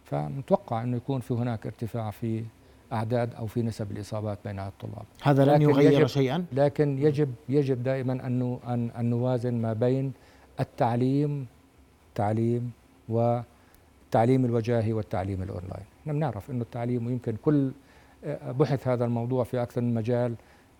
فمتوقع 0.05 0.83
إنه 0.83 0.97
يكون 0.97 1.19
في 1.21 1.33
هناك 1.33 1.65
ارتفاع 1.65 2.11
في 2.11 2.43
أعداد 2.93 3.33
أو 3.33 3.47
في 3.47 3.61
نسب 3.61 3.91
الإصابات 3.91 4.37
بين 4.45 4.59
الطلاب. 4.59 5.05
هذا 5.23 5.45
لن 5.45 5.51
لكن 5.51 5.61
يغير 5.61 5.91
يجب- 5.91 6.05
شيئا؟ 6.07 6.45
لكن 6.53 6.97
يجب 6.99 7.33
يجب 7.49 7.83
دائما 7.83 8.13
أن 8.13 8.59
أن 8.99 9.05
نوازن 9.09 9.53
ما 9.53 9.73
بين 9.73 10.13
التعليم 10.59 11.45
تعليم 12.15 12.71
والتعليم 13.09 14.45
الوجاهي 14.45 14.93
والتعليم 14.93 15.43
الأونلاين. 15.43 15.85
إحنا 16.01 16.13
بنعرف 16.13 16.51
إنه 16.51 16.61
التعليم 16.61 17.07
ويمكن 17.07 17.35
كل 17.45 17.71
بحث 18.59 18.87
هذا 18.87 19.05
الموضوع 19.05 19.43
في 19.43 19.61
أكثر 19.61 19.81
من 19.81 19.93
مجال 19.93 20.35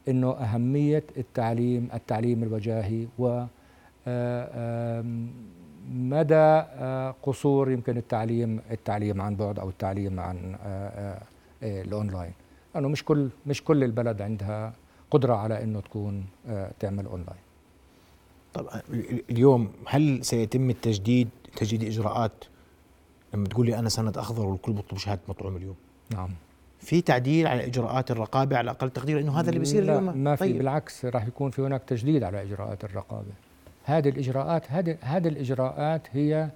إنه 0.07 0.31
أهمية 0.31 1.03
التعليم 1.17 1.89
التعليم 1.93 2.43
الوجاهي 2.43 3.07
و 3.19 3.45
آه، 4.07 5.03
مدى 5.91 6.35
آه، 6.35 7.15
قصور 7.23 7.71
يمكن 7.71 7.97
التعليم 7.97 8.62
التعليم 8.71 9.21
عن 9.21 9.35
بعد 9.35 9.59
أو 9.59 9.69
التعليم 9.69 10.19
عن 10.19 10.55
آه، 10.63 11.21
آه، 11.63 11.81
الأونلاين. 11.81 12.31
لأنه 12.75 12.88
مش 12.88 13.05
كل 13.05 13.29
مش 13.45 13.63
كل 13.63 13.83
البلد 13.83 14.21
عندها 14.21 14.73
قدرة 15.12 15.33
على 15.35 15.63
إنه 15.63 15.79
تكون 15.79 16.25
تعمل 16.79 17.05
أونلاين. 17.05 17.39
طب 18.53 18.67
ال- 18.89 19.23
اليوم 19.29 19.71
هل 19.88 20.25
سيتم 20.25 20.69
التجديد 20.69 21.29
تجديد 21.55 21.83
إجراءات؟ 21.83 22.43
لما 23.33 23.47
تقول 23.47 23.65
لي 23.65 23.79
أنا 23.79 23.89
سند 23.89 24.17
أخضر 24.17 24.45
والكل 24.45 24.73
بيطلب 24.73 24.97
شهاده 25.00 25.21
مطعوم 25.29 25.55
اليوم. 25.57 25.75
نعم. 26.13 26.29
في 26.83 27.01
تعديل 27.01 27.47
على 27.47 27.65
إجراءات 27.65 28.11
الرقابة 28.11 28.57
على 28.57 28.71
أقل 28.71 28.89
تقدير 28.89 29.19
انه 29.19 29.39
هذا 29.39 29.49
اللي 29.49 29.59
بيصير 29.59 29.83
اليوم 29.83 30.17
ما 30.17 30.35
في 30.35 30.45
طيب. 30.45 30.57
بالعكس 30.57 31.05
راح 31.05 31.27
يكون 31.27 31.51
في 31.51 31.61
هناك 31.61 31.81
تجديد 31.87 32.23
على 32.23 32.41
إجراءات 32.41 32.83
الرقابة 32.83 33.31
هذه 33.85 34.09
الإجراءات 34.09 34.71
هذه 34.71 34.97
هذه 35.01 35.27
الإجراءات 35.27 36.07
هي 36.11 36.49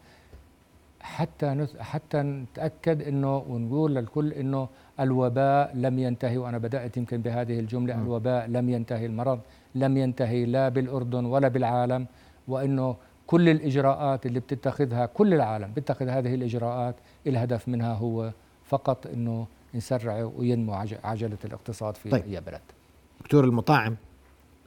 حتى 1.02 1.46
نث 1.46 1.78
حتى 1.78 2.18
نتأكد 2.18 3.02
إنه 3.02 3.38
ونقول 3.38 3.96
للكل 3.96 4.34
إنه 4.34 4.68
الوباء 5.00 5.72
لم 5.76 6.00
ينتهي 6.00 6.38
وأنا 6.38 6.58
بدأت 6.58 6.98
يمكن 6.98 7.22
بهذه 7.22 7.60
الجملة 7.60 7.96
م. 7.96 8.02
الوباء 8.02 8.48
لم 8.48 8.70
ينتهي 8.70 9.06
المرض 9.06 9.40
لم 9.76 9.98
ينتهي 9.98 10.46
لا 10.46 10.70
بالأردن 10.70 11.26
ولا 11.26 11.48
بالعالم 11.48 12.06
وإنه 12.48 12.96
كل 13.28 13.50
الإجراءات 13.50 14.26
اللي 14.26 14.40
بتتخذها 14.40 15.06
كل 15.06 15.34
العالم 15.34 15.72
بيتخذ 15.76 16.08
هذه 16.08 16.36
الإجراءات 16.36 16.96
الهدف 17.28 17.68
منها 17.68 17.94
هو 17.94 18.32
فقط 18.66 19.08
إنه 19.08 19.48
نسرع 19.78 20.24
وينمو 20.36 20.74
عج- 20.74 20.98
عجلة 21.04 21.38
الاقتصاد 21.46 21.98
في 21.98 22.10
طيب. 22.10 22.24
أي 22.24 22.42
بلد. 22.42 22.62
دكتور 23.22 23.44
المطاعم 23.44 23.96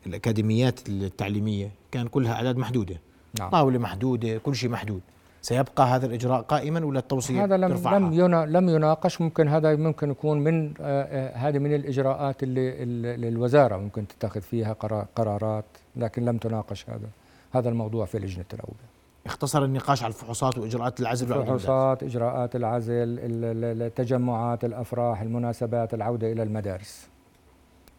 الأكاديميات 0.06 0.88
التعليمية 0.88 1.70
كان 1.92 2.08
كلها 2.08 2.32
أعداد 2.32 2.56
محدودة. 2.56 2.96
نعم. 3.38 3.50
طاولة 3.50 3.78
محدودة 3.78 4.38
كل 4.38 4.54
شيء 4.56 4.70
محدود. 4.70 5.00
سيبقى 5.42 5.84
هذا 5.86 6.06
الإجراء 6.06 6.40
قائما 6.42 6.84
ولا 6.84 6.98
التوصيه 6.98 7.44
هذا 7.44 7.56
لم؟ 7.56 7.88
لم 7.88 8.12
ينا 8.12 8.46
لم 8.46 8.68
يناقش. 8.68 9.20
ممكن 9.20 9.48
هذا 9.48 9.76
ممكن 9.76 10.10
يكون 10.10 10.38
من 10.40 10.66
آه، 10.66 11.02
آه، 11.02 11.36
هذه 11.36 11.58
من 11.58 11.74
الإجراءات 11.74 12.42
اللي, 12.42 12.82
اللي 12.82 13.28
الوزاره 13.28 13.76
ممكن 13.76 14.06
تتخذ 14.08 14.40
فيها 14.40 14.72
قرا- 14.72 15.06
قرارات 15.16 15.64
لكن 15.96 16.24
لم 16.24 16.38
تناقش 16.38 16.90
هذا 16.90 17.08
هذا 17.52 17.68
الموضوع 17.68 18.04
في 18.06 18.18
لجنة 18.18 18.44
الاوبئه 18.54 18.89
اختصر 19.26 19.64
النقاش 19.64 20.02
على 20.02 20.10
الفحوصات 20.10 20.58
وإجراءات 20.58 21.00
العزل. 21.00 21.32
الفحوصات 21.32 22.02
إجراءات 22.02 22.56
العزل 22.56 22.92
ال- 22.92 23.18
ال- 23.44 23.82
التجمعات 23.82 24.64
الأفراح 24.64 25.20
المناسبات 25.20 25.94
العودة 25.94 26.32
إلى 26.32 26.42
المدارس. 26.42 27.08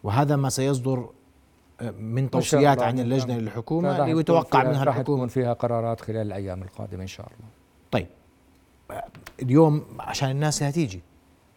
وهذا 0.04 0.36
ما 0.36 0.50
سيصدر 0.50 1.10
آه، 1.82 1.92
من 1.92 2.30
توصيات. 2.30 2.82
عن 2.82 3.00
اللجنة 3.00 3.38
للحكومة 3.38 3.94
تكون 3.94 4.10
اللي 4.10 4.20
يتوقع 4.22 4.62
فيها- 4.62 4.70
منها 4.70 4.84
راح 4.84 4.96
الحكومة. 4.96 5.28
فيها 5.28 5.54
قرارات 5.54 6.02
خلال 6.02 6.28
الأيام 6.28 6.64
القادمة 6.64 7.02
إن 7.02 7.08
شاء 7.08 7.26
الله. 7.26 7.48
طيب. 7.92 8.08
اليوم 9.42 9.86
عشان 10.00 10.30
الناس 10.32 10.64
هتيجي. 10.64 11.02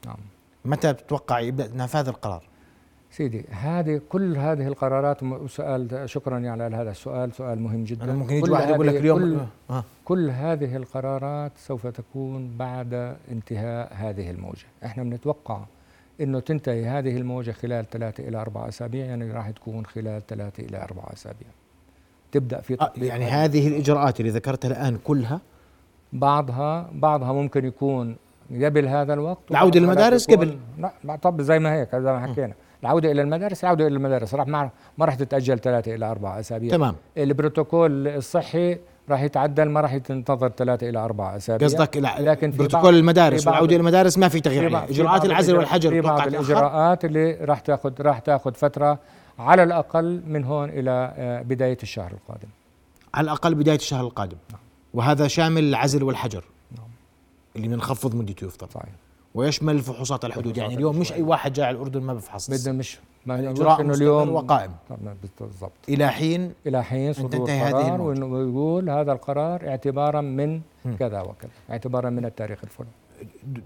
نعم. 0.06 0.16
متى 0.64 0.92
بتتوقع 0.92 1.40
يبدأ 1.40 1.70
نفاذ 1.74 2.08
القرار؟ 2.08 2.44
سيدي 3.16 3.44
هذه 3.50 4.00
كل 4.08 4.36
هذه 4.36 4.66
القرارات 4.66 5.22
م- 5.22 5.48
سؤال 5.48 6.10
شكرا 6.10 6.38
يعني 6.38 6.62
على 6.64 6.76
هذا 6.76 6.90
السؤال 6.90 7.32
سؤال 7.32 7.60
مهم 7.60 7.84
جدا 7.84 8.04
أنا 8.04 8.12
ممكن 8.14 8.34
يجي 8.34 8.50
واحد 8.50 8.68
يقول 8.68 8.86
لك 8.86 8.96
اليوم 8.96 9.18
كل, 9.18 9.38
آه. 9.70 9.84
كل 10.04 10.30
هذه 10.30 10.76
القرارات 10.76 11.52
سوف 11.56 11.86
تكون 11.86 12.56
بعد 12.56 13.16
انتهاء 13.30 13.92
هذه 13.94 14.30
الموجة 14.30 14.66
إحنا 14.84 15.02
بنتوقع 15.02 15.60
إنه 16.20 16.40
تنتهي 16.40 16.86
هذه 16.86 17.16
الموجة 17.16 17.50
خلال 17.50 17.90
ثلاثة 17.90 18.28
إلى 18.28 18.40
أربع 18.40 18.68
أسابيع 18.68 19.04
يعني 19.04 19.32
راح 19.32 19.50
تكون 19.50 19.86
خلال 19.86 20.26
ثلاثة 20.26 20.62
إلى 20.64 20.82
أربع 20.82 21.02
أسابيع 21.12 21.48
تبدأ 22.32 22.60
في 22.60 22.80
آه 22.80 22.92
يعني 22.96 23.24
هذه. 23.24 23.68
الإجراءات 23.68 24.20
اللي 24.20 24.30
ذكرتها 24.30 24.68
الآن 24.68 24.98
كلها 25.04 25.40
بعضها 26.12 26.90
بعضها 26.92 27.32
ممكن 27.32 27.64
يكون 27.64 28.16
قبل 28.62 28.88
هذا 28.88 29.14
الوقت 29.14 29.50
العودة 29.50 29.80
للمدارس 29.80 30.30
قبل. 30.30 30.58
لا 31.04 31.16
طب 31.16 31.42
زي 31.42 31.58
ما 31.58 31.74
هيك 31.74 31.96
زي 31.96 32.12
ما 32.12 32.20
حكينا 32.20 32.54
العودة 32.84 33.12
إلى 33.12 33.22
المدارس 33.22 33.64
العودة 33.64 33.86
إلى 33.86 33.96
المدارس. 33.96 34.34
راح 34.34 34.46
ما 34.46 34.70
راح 35.00 35.14
تتأجل 35.14 35.58
ثلاثة 35.58 35.94
إلى 35.94 36.10
أربع 36.10 36.40
أسابيع. 36.40 36.70
تمام. 36.70 36.96
البروتوكول 37.18 38.08
الصحي 38.08 38.78
راح 39.10 39.22
يتعدل 39.22 39.68
ما 39.68 39.80
راح 39.80 39.92
ينتظر 40.10 40.48
ثلاثة 40.48 40.88
إلى 40.88 40.98
أربع 40.98 41.36
أسابيع. 41.36 41.68
قصدك 41.68 41.96
لكن 41.96 42.50
في 42.50 42.58
بروتوكول 42.58 42.94
المدارس 42.94 43.46
والعوده 43.46 43.76
للمدارس 43.76 44.18
ما 44.18 44.28
في 44.28 44.40
تغيير 44.40 44.68
بعض 45.04 45.24
العزل 45.24 45.56
والحجر 45.56 45.90
في 45.90 46.00
بعض؟ 46.00 46.26
الإجراءات 46.26 47.04
اللي 47.04 47.32
راح 47.32 47.60
تاخذ 47.60 47.92
راح 48.00 48.18
تاخذ 48.18 48.54
فترة 48.54 48.98
على 49.38 49.62
الأقل 49.62 50.22
من 50.26 50.44
هون 50.44 50.68
إلى 50.70 51.14
آه، 51.16 51.42
بداية 51.42 51.78
الشهر 51.82 52.12
القادم. 52.12 52.48
على 53.14 53.24
الأقل 53.24 53.54
بداية 53.54 53.76
الشهر 53.76 54.04
القادم. 54.04 54.36
نعم. 54.50 54.60
وهذا 54.94 55.28
شامل 55.28 55.64
العزل 55.64 56.02
والحجر. 56.02 56.44
نعم. 56.76 56.86
اللي 57.56 57.68
بنخفض 57.68 58.14
مدته 58.14 58.44
يفترض 58.44 58.70
صحيح. 58.70 58.92
ويشمل 59.34 59.78
فحوصات 59.78 60.24
الحدود؟ 60.24 60.44
فحوصات 60.44 60.58
يعني 60.58 60.74
اليوم 60.74 60.98
مش 60.98 61.06
أي 61.06 61.16
الحدود. 61.16 61.30
واحد 61.30 61.52
جاي 61.52 61.66
على 61.66 61.76
الأردن 61.76 62.02
ما 62.02 62.14
بفحص. 62.14 62.50
بدنا 62.50 62.78
مش 62.78 62.98
ما 63.26 63.40
الاجراء 63.40 63.80
انه 63.80 63.94
اليوم 63.94 64.34
وقائم. 64.34 64.70
طبعاً. 64.88 65.16
بالضبط. 65.40 65.72
إلى 65.88 66.08
حين 66.10 66.52
إلى 66.66 66.84
حين 66.84 67.12
صدور 67.12 67.50
قرار 67.50 67.80
الموجة. 67.80 68.02
وانه 68.02 68.50
يقول 68.50 68.90
هذا 68.90 69.12
القرار 69.12 69.68
اعتبارا 69.68 70.20
من. 70.20 70.60
كذا 70.98 71.20
وكذا 71.20 71.50
اعتبارا 71.70 72.10
من 72.10 72.24
التاريخ 72.24 72.60
الفلاني. 72.64 72.92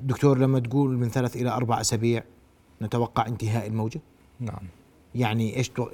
دكتور 0.02 0.38
لما 0.38 0.58
تقول 0.58 0.96
من 0.96 1.08
ثلاث 1.08 1.36
إلى 1.36 1.50
أربع 1.50 1.80
أسابيع 1.80 2.22
نتوقع 2.82 3.26
انتهاء 3.26 3.66
الموجة؟ 3.66 4.00
نعم. 4.40 4.62
يعني 5.14 5.56
إيش 5.56 5.68
تو... 5.68 5.88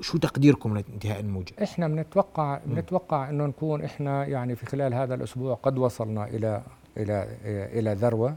شو 0.00 0.18
تقديركم 0.18 0.74
لانتهاء 0.74 1.20
الموجة؟ 1.20 1.54
إحنا 1.62 1.88
بنتوقع. 1.88 2.60
بنتوقع 2.66 3.30
إنه 3.30 3.46
نكون 3.46 3.82
إحنا 3.82 4.26
يعني 4.26 4.56
في 4.56 4.66
خلال 4.66 4.94
هذا 4.94 5.14
الأسبوع 5.14 5.54
قد 5.54 5.78
وصلنا 5.78 6.28
إلى 6.28 6.62
إلى 6.96 7.28
إلى 7.44 7.94
ذروه 7.94 8.10
ذروة. 8.10 8.34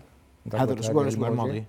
هذا 0.54 0.74
الأسبوع 0.74 1.04
الأسبوع. 1.04 1.28
الماضي. 1.28 1.64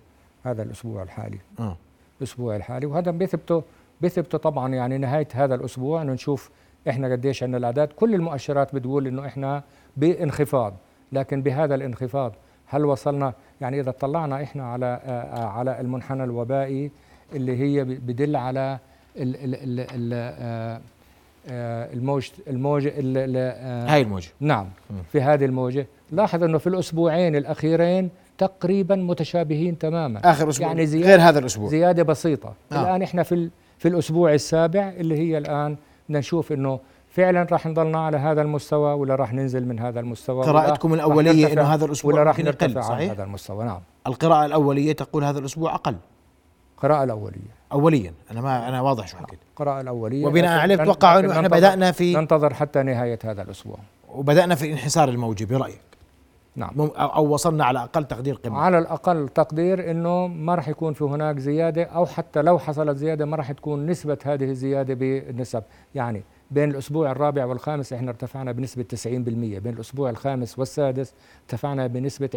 هذا 0.45 0.63
الأسبوع 0.63 1.03
الحالي. 1.03 1.39
آه. 1.61 1.77
الأسبوع 2.19 2.57
الحالي. 2.57 2.87
وهذا 2.87 3.11
بيثبته 3.11 3.63
بيثبته 4.01 4.39
طبعا 4.39 4.75
يعني 4.75 4.99
نهاية 4.99 5.29
هذا 5.35 5.55
الأسبوع. 5.55 6.03
انه 6.03 6.13
نشوف 6.13 6.51
إحنا 6.89 7.13
قديش 7.13 7.43
عندنا 7.43 7.59
الأعداد. 7.59 7.89
كل 7.89 8.15
المؤشرات 8.15 8.75
بتقول 8.75 9.07
إنه 9.07 9.27
إحنا 9.27 9.63
بانخفاض. 9.97 10.75
لكن 11.13 11.43
بهذا 11.43 11.75
الانخفاض 11.75 12.33
هل 12.67 12.85
وصلنا؟ 12.85 13.33
يعني 13.61 13.81
إذا 13.81 13.91
طلعنا 13.91 14.43
إحنا 14.43 14.67
على 14.73 14.87
آه، 14.87 15.11
آه، 15.11 15.47
على 15.49 15.81
المنحنى 15.81 16.25
الوبائي 16.25 16.91
اللي 17.33 17.57
هي 17.57 17.85
بدل 17.85 18.37
على 18.37 18.79
ال 19.17 19.37
ال 19.37 19.55
ال 19.55 19.87
ال 19.91 20.13
آه، 21.51 21.93
الموج 21.95 22.31
الموجة 22.49 22.89
ال- 22.89 23.19
ال- 23.19 23.37
آه، 23.37 23.95
هاي 23.95 24.03
الموجة. 24.03 24.29
نعم. 24.41 24.67
في 25.13 25.21
هذه 25.21 25.45
الموجة. 25.45 25.87
لاحظ 26.13 26.43
أنه 26.43 26.59
في 26.59 26.67
الأسبوعين 26.67 27.37
الأخيرين 27.37 28.11
تقريبا 28.39 28.97
متشابهين 28.97 29.79
تماما. 29.79 30.21
آخر 30.25 30.49
أسبوع. 30.49 30.69
يعني 30.69 30.87
زيادة 30.87 31.07
غير 31.07 31.21
هذا 31.21 31.39
الأسبوع. 31.39 31.69
زيادة 31.69 32.03
بسيطة. 32.03 32.55
آه. 32.73 32.83
الآن 32.83 33.03
إحنا 33.03 33.23
في 33.23 33.51
في 33.79 33.89
الأسبوع 33.89 34.35
السابع 34.35 34.89
اللي 34.89 35.19
هي 35.19 35.39
الآن 35.39 35.77
بدنا 36.09 36.19
نشوف 36.19 36.53
إنه 36.53 36.81
فعلا 37.09 37.47
راح 37.53 37.67
نضلنا 37.67 37.99
على 37.99 38.17
هذا 38.17 38.43
المستوى 38.43 38.93
ولا 38.93 39.15
راح 39.15 39.33
ننزل 39.33 39.67
من 39.67 39.79
هذا 39.79 40.01
المستوى 40.01 40.45
قراءتكم 40.45 40.95
نرتفع 40.95 41.53
إنه 41.53 41.63
هذا 41.63 41.85
الأسبوع 41.85 42.13
ولا 42.13 42.23
راح 42.23 42.39
يقل، 42.39 42.47
نرتفع 42.49 42.81
عن 42.81 42.89
صحيح؟ 42.89 43.11
هذا 43.11 43.25
المستوى. 43.25 43.65
نعم. 43.65 43.81
القراءة 44.07 44.47
الأولية 44.47 44.93
تقول 44.93 45.25
هذا 45.25 45.39
الأسبوع 45.39 45.75
أقل. 45.75 45.97
القراءة 46.77 47.05
الأولية. 47.05 47.57
اوليا. 47.73 48.13
أنا 48.31 48.41
ما 48.41 48.69
أنا 48.69 48.81
واضح 48.81 49.09
شو 49.09 49.17
حكيت. 49.17 49.39
القراءة 49.51 49.81
الأولية. 49.81 50.27
وبناء 50.27 50.59
عليه 50.59 50.75
لكن 50.75 51.07
إنه 51.07 51.33
إحنا 51.33 51.49
بدأنا 51.49 51.93
في 51.93 52.15
ننتظر 52.15 52.55
حتى 52.55 52.83
نهاية 52.83 53.19
هذا 53.25 53.43
الأسبوع. 53.43 53.79
وبدأنا 54.09 54.55
في 54.55 54.73
انحسار 54.73 55.09
الموجه 55.09 55.45
برايك 55.45 55.81
نعم. 56.57 56.81
أو 56.81 56.87
أو 56.89 57.35
وصلنا 57.35 57.65
على 57.65 57.79
أقل 57.83 58.05
تقدير 58.05 58.35
قمة. 58.35 58.59
على 58.59 58.79
الأقل 58.79 59.29
تقدير 59.29 59.91
أنه 59.91 60.27
ما 60.27 60.55
راح 60.55 60.69
يكون 60.69 60.93
في 60.93 61.05
هناك 61.05 61.39
زيادة 61.39 61.85
أو 61.85 62.07
حتى 62.07 62.43
لو 62.43 62.59
حصلت 62.59 62.97
زيادة 62.97 63.25
ما 63.25 63.37
راح 63.37 63.53
تكون 63.53 63.87
نسبة 63.87 64.19
هذه 64.25 64.45
الزيادة 64.45 64.95
بالنسب 64.95 65.63
يعني 65.95 66.23
بين 66.51 66.71
الأسبوع 66.71 67.11
الرابع 67.11 67.45
والخامس 67.45 67.93
إحنا 67.93 68.11
ارتفعنا 68.11 68.53
بنسبة 68.53 68.85
90% 69.05 69.07
بين 69.07 69.75
الأسبوع 69.75 70.11
الخامس 70.11 70.59
والسادس 70.59 71.15
ارتفعنا 71.43 71.87
بنسبة 71.87 72.31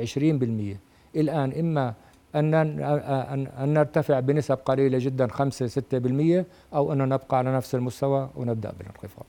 20% 1.16 1.16
الآن 1.16 1.52
إما 1.60 1.94
أن 2.36 2.54
أن 2.54 3.48
أن 3.48 3.74
نرتفع 3.74 4.20
بنسب 4.20 4.56
قليلة 4.66 4.98
جدا 4.98 5.28
5 5.28 5.68
6% 5.68 6.46
أو 6.76 6.94
أن 6.94 7.10
نبقى 7.10 7.38
على 7.38 7.56
نفس 7.56 7.76
المستوى 7.76 8.30
ونبدأ 8.36 8.74
بالانخفاض. 8.80 9.26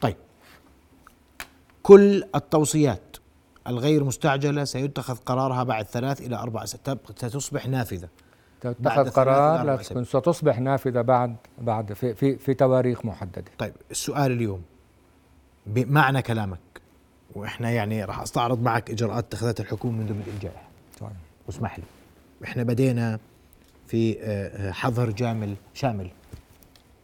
طيب. 0.00 0.16
كل 1.82 2.24
التوصيات 2.34 3.00
الغير 3.68 4.04
مستعجلة 4.04 4.64
سيتخذ 4.64 5.16
قرارها 5.16 5.62
بعد 5.62 5.84
ثلاث 5.84 6.20
إلى 6.20 6.36
أربع 6.36 6.64
سنوات 6.64 6.98
ستصبح 7.16 7.68
نافذة. 7.68 8.08
بعد 8.64 8.74
تتخذ 8.74 9.00
إلى 9.00 9.10
قرار 9.10 9.60
أربع 9.60 9.72
لكن 9.72 10.04
ستصبح 10.04 10.60
نافذة 10.60 11.00
بعد 11.00 11.36
بعد 11.58 11.92
في 11.92 12.14
في 12.14 12.36
في 12.36 12.54
تواريخ 12.54 13.04
محددة. 13.04 13.44
طيب 13.58 13.72
السؤال 13.90 14.32
اليوم 14.32 14.62
بمعنى 15.66 16.22
كلامك 16.22 16.58
وإحنا 17.34 17.70
يعني 17.70 18.04
راح 18.04 18.20
أستعرض 18.20 18.62
معك 18.62 18.90
إجراءات 18.90 19.24
اتخذتها 19.24 19.64
الحكومة 19.64 19.98
منذ 19.98 20.12
بدء 20.12 20.32
الجائحه 20.32 20.68
طيب. 21.00 21.10
واسمح 21.46 21.78
لي. 21.78 21.84
إحنا 22.44 22.62
بدينا 22.62 23.18
في 23.86 24.18
آه، 24.20 24.70
حظر 24.70 25.10
جامل 25.10 25.54
شامل 25.74 26.10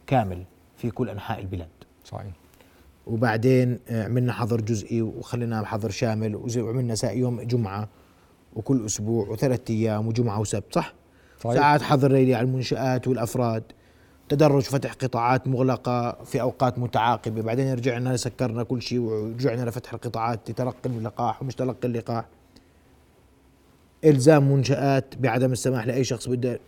كامل 0.07 0.43
في 0.77 0.91
كل 0.91 1.09
أنحاء 1.09 1.39
البلاد. 1.39 1.69
صحيح. 2.05 2.42
وبعدين 3.07 3.79
آه، 3.89 4.05
عملنا 4.05 4.33
حظر 4.33 4.61
جزئي 4.61 5.01
وخلينا 5.01 5.65
حظر 5.65 5.89
شامل 5.89 6.35
وعملنا 6.35 6.95
يوم 7.03 7.41
جمعة 7.41 7.89
وكل 8.55 8.85
أسبوع 8.85 9.29
وثلاث 9.29 9.61
أيام 9.69 10.07
وجمعة 10.07 10.39
وسبت 10.39 10.75
صح؟ 10.75 10.93
صحيح. 11.39 11.55
ساعات 11.55 11.81
حظر 11.81 12.11
ليلي 12.11 12.35
على 12.35 12.45
المنشآت 12.45 13.07
والأفراد 13.07 13.63
تدرج 14.29 14.61
فتح 14.61 14.93
قطاعات 14.93 15.47
مغلقة 15.47 16.23
في 16.23 16.41
أوقات 16.41 16.79
متعاقبة 16.79 17.41
بعدين 17.41 17.73
رجعنا 17.73 18.17
سكرنا 18.17 18.63
كل 18.63 18.81
شيء 18.81 18.99
ورجعنا 18.99 19.69
لفتح 19.69 19.93
القطاعات 19.93 20.49
لتلقي 20.49 20.77
اللقاح 20.85 21.41
ومش 21.41 21.55
تلقي 21.55 21.87
اللقاح 21.87 22.25
إلزام 24.05 24.51
منشآت 24.51 25.15
بعدم 25.17 25.51
السماح 25.51 25.87
لأي 25.87 26.03
شخص 26.03 26.29
بده 26.29 26.59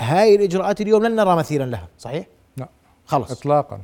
هاي 0.00 0.34
الإجراءات 0.34 0.80
اليوم 0.80 1.04
لن 1.04 1.16
نرى 1.16 1.36
مثيلا 1.36 1.64
لها 1.64 1.88
صحيح؟ 1.98 2.26
لا 2.56 2.68
خلص 3.06 3.30
اطلاقا 3.30 3.80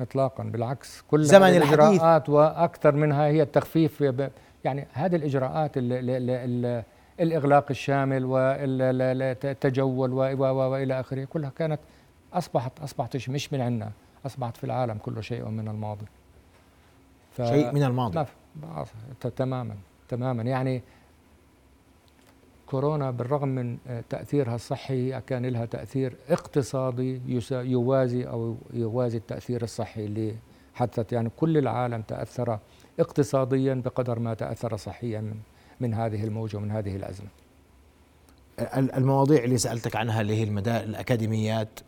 اطلاقا 0.00 0.44
بالعكس 0.44 1.02
كل 1.10 1.24
زمن 1.24 1.42
هذه. 1.42 1.56
الإجراءات 1.56 2.28
وأكثر 2.28 2.94
منها 2.94 3.26
هي 3.26 3.42
التخفيف 3.42 4.04
يعني 4.64 4.86
هذه 4.92 5.16
الإجراءات 5.16 5.78
ال 5.78 5.92
ال 5.92 6.10
ال 6.10 6.30
ال 6.30 6.82
الإغلاق 7.20 7.66
الشامل 7.70 8.24
والتجول 8.24 10.12
وإلى 10.12 11.00
آخره 11.00 11.24
كلها 11.24 11.50
كانت 11.58 11.80
أصبحت 12.32 12.72
أصبحت 12.80 13.28
مش 13.28 13.52
من 13.52 13.60
عندنا 13.60 13.90
أصبحت 14.26 14.56
في 14.56 14.64
العالم 14.64 14.98
كله 14.98 15.20
شيء 15.20 15.44
من 15.44 15.68
الماضي. 15.68 16.06
شيء 17.36 17.72
من 17.72 17.82
الماضي. 17.82 18.24
تماما 19.36 19.74
تماما. 20.08 20.42
يعني 20.42 20.82
كورونا 22.70 23.10
بالرغم 23.10 23.48
من 23.48 23.78
آه، 23.86 24.04
تأثيرها 24.10 24.54
الصحي 24.54 25.20
كان 25.20 25.46
لها 25.46 25.64
تأثير 25.64 26.16
اقتصادي 26.28 27.20
يسا- 27.26 27.52
يوازي 27.62 28.24
أو 28.28 28.56
يوازي 28.72 29.16
التأثير 29.18 29.62
الصحي 29.62 30.04
اللي 30.04 30.34
حدثت. 30.74 31.12
يعني 31.12 31.30
كل 31.36 31.58
العالم 31.58 32.02
تأثر 32.02 32.58
اقتصاديا 33.00 33.74
بقدر 33.74 34.18
ما 34.18 34.34
تأثر 34.34 34.76
صحيا 34.76 35.20
من 35.20 35.36
من 35.80 35.94
هذه 35.94 36.24
الموجة 36.24 36.56
ومن 36.56 36.70
هذه 36.70 36.96
الأزمة. 36.96 37.26
ال- 38.60 38.92
المواضيع 38.94 39.44
اللي 39.44 39.58
سألتك 39.58 39.96
عنها 39.96 40.20
اللي 40.20 40.36
هي 40.36 40.42
المدا 40.44 40.84
الأكاديميات 40.84 41.80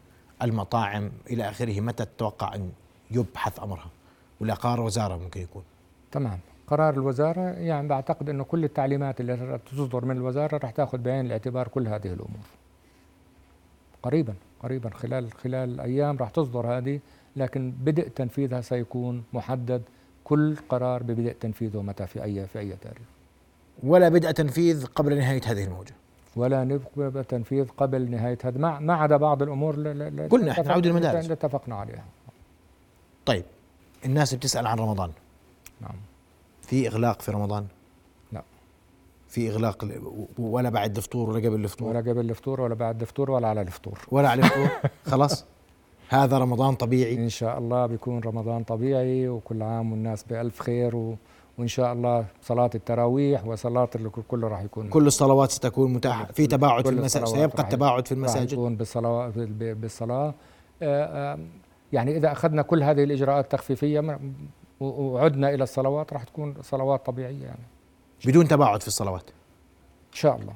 المطاعم 0.43 1.11
إلى 1.31 1.49
آخره 1.49 1.81
متى 1.81 2.05
تتوقع 2.05 2.55
أن 2.55 2.71
يبحث 3.11 3.61
أمرها؟ 3.63 3.91
ولا 4.41 4.55
قرار 4.55 4.81
وزارة 4.81 5.17
ممكن 5.17 5.41
يكون؟ 5.41 5.63
تمام. 6.13 6.39
قرار 6.71 6.95
الوزارة 6.95 7.41
يعني 7.41 7.89
بعتقد 7.89 8.29
أنه 8.29 8.45
كل 8.45 8.65
التعليمات 8.65 9.21
اللي 9.21 9.35
رح 9.35 9.61
تصدر 9.73 10.05
من 10.05 10.17
الوزارة 10.17 10.57
راح 10.57 10.71
تأخذ 10.71 10.99
بعين 10.99 11.27
الاعتبار 11.27 11.69
كل 11.69 11.89
هذه 11.89 12.07
الأمور. 12.07 12.47
قريبا 14.03 14.35
قريبا 14.63 14.91
خلال 14.91 15.33
خلال 15.33 15.75
الأيام 15.75 16.17
راح 16.17 16.31
تصدر 16.31 16.67
هذه 16.79 17.01
لكن 17.37 17.71
بدء 17.71 18.09
تنفيذها 18.09 18.61
سيكون 18.61 19.25
محدد 19.33 19.83
كل 20.25 20.57
قرار 20.69 21.03
ببدء 21.03 21.33
تنفيذه 21.33 21.83
متى 21.83 22.07
في 22.07 22.23
أي 22.25 22.47
في 22.47 22.59
أي 22.59 22.77
تاريخ. 22.77 23.09
ولا 23.83 24.09
بدأ 24.09 24.31
تنفيذ 24.33 24.87
قبل 24.87 25.19
نهاية 25.19 25.41
هذه 25.47 25.65
الموجة. 25.65 25.95
ولا 26.37 26.65
نبقى 26.65 27.25
تنفيذ 27.25 27.69
قبل 27.69 28.11
نهاية 28.11 28.39
هذا 28.45 28.59
ما 28.59 28.79
ما 28.79 28.95
عدا 28.95 29.17
بعض 29.17 29.43
الأمور 29.43 29.75
قلنا 29.75 30.51
إحنا 30.51 30.65
نعود 30.65 30.87
المدارس. 30.87 31.31
اتفقنا 31.31 31.75
عليها. 31.75 32.05
طيب 33.27 33.45
الناس 34.05 34.35
بتسأل 34.35 34.67
عن 34.67 34.79
رمضان. 34.79 35.11
نعم. 35.81 35.97
في 36.71 36.89
إغلاق 36.89 37.23
في 37.23 37.31
رمضان؟ 37.33 37.67
لا. 38.33 38.43
في 39.29 39.51
إغلاق 39.51 39.85
ل- 39.85 40.27
ولا 40.39 40.69
بعد 40.71 40.97
الفطور 40.97 41.31
ولا 41.31 41.49
قبل 41.49 41.65
الفطور؟ 41.65 41.89
ولا 41.89 41.99
قبل 42.01 42.31
الفطور 42.31 42.61
ولا 42.61 42.75
بعد 42.75 43.01
الفطور 43.01 43.31
ولا 43.31 43.49
على 43.49 43.61
الفطور. 43.63 43.99
ولا 44.11 44.29
على 44.29 44.43
الفطور. 44.43 44.69
خلاص. 45.13 45.45
هذا 46.09 46.39
رمضان 46.39 46.75
طبيعي. 46.75 47.15
إن 47.15 47.29
شاء 47.29 47.59
الله 47.59 47.87
بيكون 47.87 48.21
رمضان 48.21 48.63
طبيعي 48.65 49.29
وكل 49.29 49.63
عام 49.63 49.93
والناس 49.93 50.25
بألف 50.25 50.61
خير 50.61 50.97
و... 50.97 51.17
وإن 51.59 51.69
شاء 51.69 51.93
الله 51.93 52.25
صلاة 52.43 52.71
التراويح 52.75 53.45
اللي 53.97 54.11
كله 54.29 54.49
راح 54.49 54.61
يكون 54.63 54.89
كل 54.89 55.07
الصلوات 55.07 55.51
ستكون 55.51 55.93
متاحة. 55.93 56.25
في 56.25 56.47
تباعد 56.47 56.85
في 56.85 56.91
المساجد 56.91 57.25
سيبقى 57.27 57.63
التباعد 57.63 58.09
في 58.09 58.15
راح 58.15 58.19
المساجد 58.19 58.53
يكون 58.53 58.77
بالصلاة 58.77 59.29
ب- 59.29 59.81
بالصلاة. 59.81 60.35
آه، 60.83 61.39
يعني 61.93 62.17
إذا 62.17 62.33
أخذنا 62.33 62.63
كل 62.63 62.83
هذه 62.83 63.05
م- 64.01 64.17
و- 64.17 64.60
وعدنا 64.81 65.55
إلى 65.55 65.63
الصلوات 65.63 66.13
راح 66.13 66.23
تكون 66.25 66.55
صلوات 66.63 67.07
طبيعية 67.07 67.43
يعني. 67.45 67.65
بدون 68.27 68.49
تباعد 68.49 68.81
في 68.83 68.89
الصلوات؟ 68.89 69.25
إن 70.11 70.17
شاء 70.17 70.37
الله. 70.37 70.53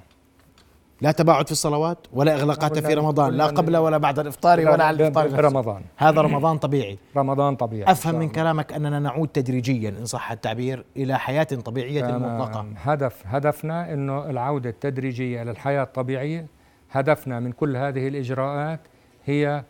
لا 1.00 1.12
تباعد 1.12 1.46
في 1.46 1.52
الصلوات 1.52 1.98
ولا 2.12 2.34
إغلاقات 2.34 2.76
قلنا- 2.76 2.88
في 2.88 2.94
رمضان 2.94 3.32
لا 3.32 3.46
قبل 3.46 3.76
ولا 3.76 3.98
بعد 3.98 4.18
الإفطار 4.18 4.60
ولا 4.60 4.84
على 4.84 4.96
الإفطار 4.96 5.24
نفسه. 5.24 5.40
رمضان. 5.40 5.82
هذا 5.96 6.20
رمضان 6.20 6.58
طبيعي. 6.58 6.98
رمضان 7.16 7.56
طبيعي. 7.56 7.90
شاء 7.90 8.26
من. 8.26 8.28
كلامك 8.28 8.72
أننا 8.72 8.98
نعود 8.98 9.28
تدريجيا 9.28 9.88
إن 9.90 10.04
صح 10.06 10.30
التعبير 10.32 10.84
إلى 10.96 11.18
حياة 11.18 11.44
طبيعية 11.44 12.00
تمام. 12.00 12.38
مطلقة. 12.40 12.66
هدف 12.76 13.22
هدفنا 13.26 13.92
إنه 13.92 14.30
العودة 14.30 14.70
التدريجية 14.70 15.42
للحياه 15.42 15.82
الطبيعية. 15.82 16.46
هدفنا 16.90 17.40
من 17.40 17.52
كل 17.52 17.76
هذه 17.76 18.08
الإجراءات 18.08 18.80
هي 19.24 19.64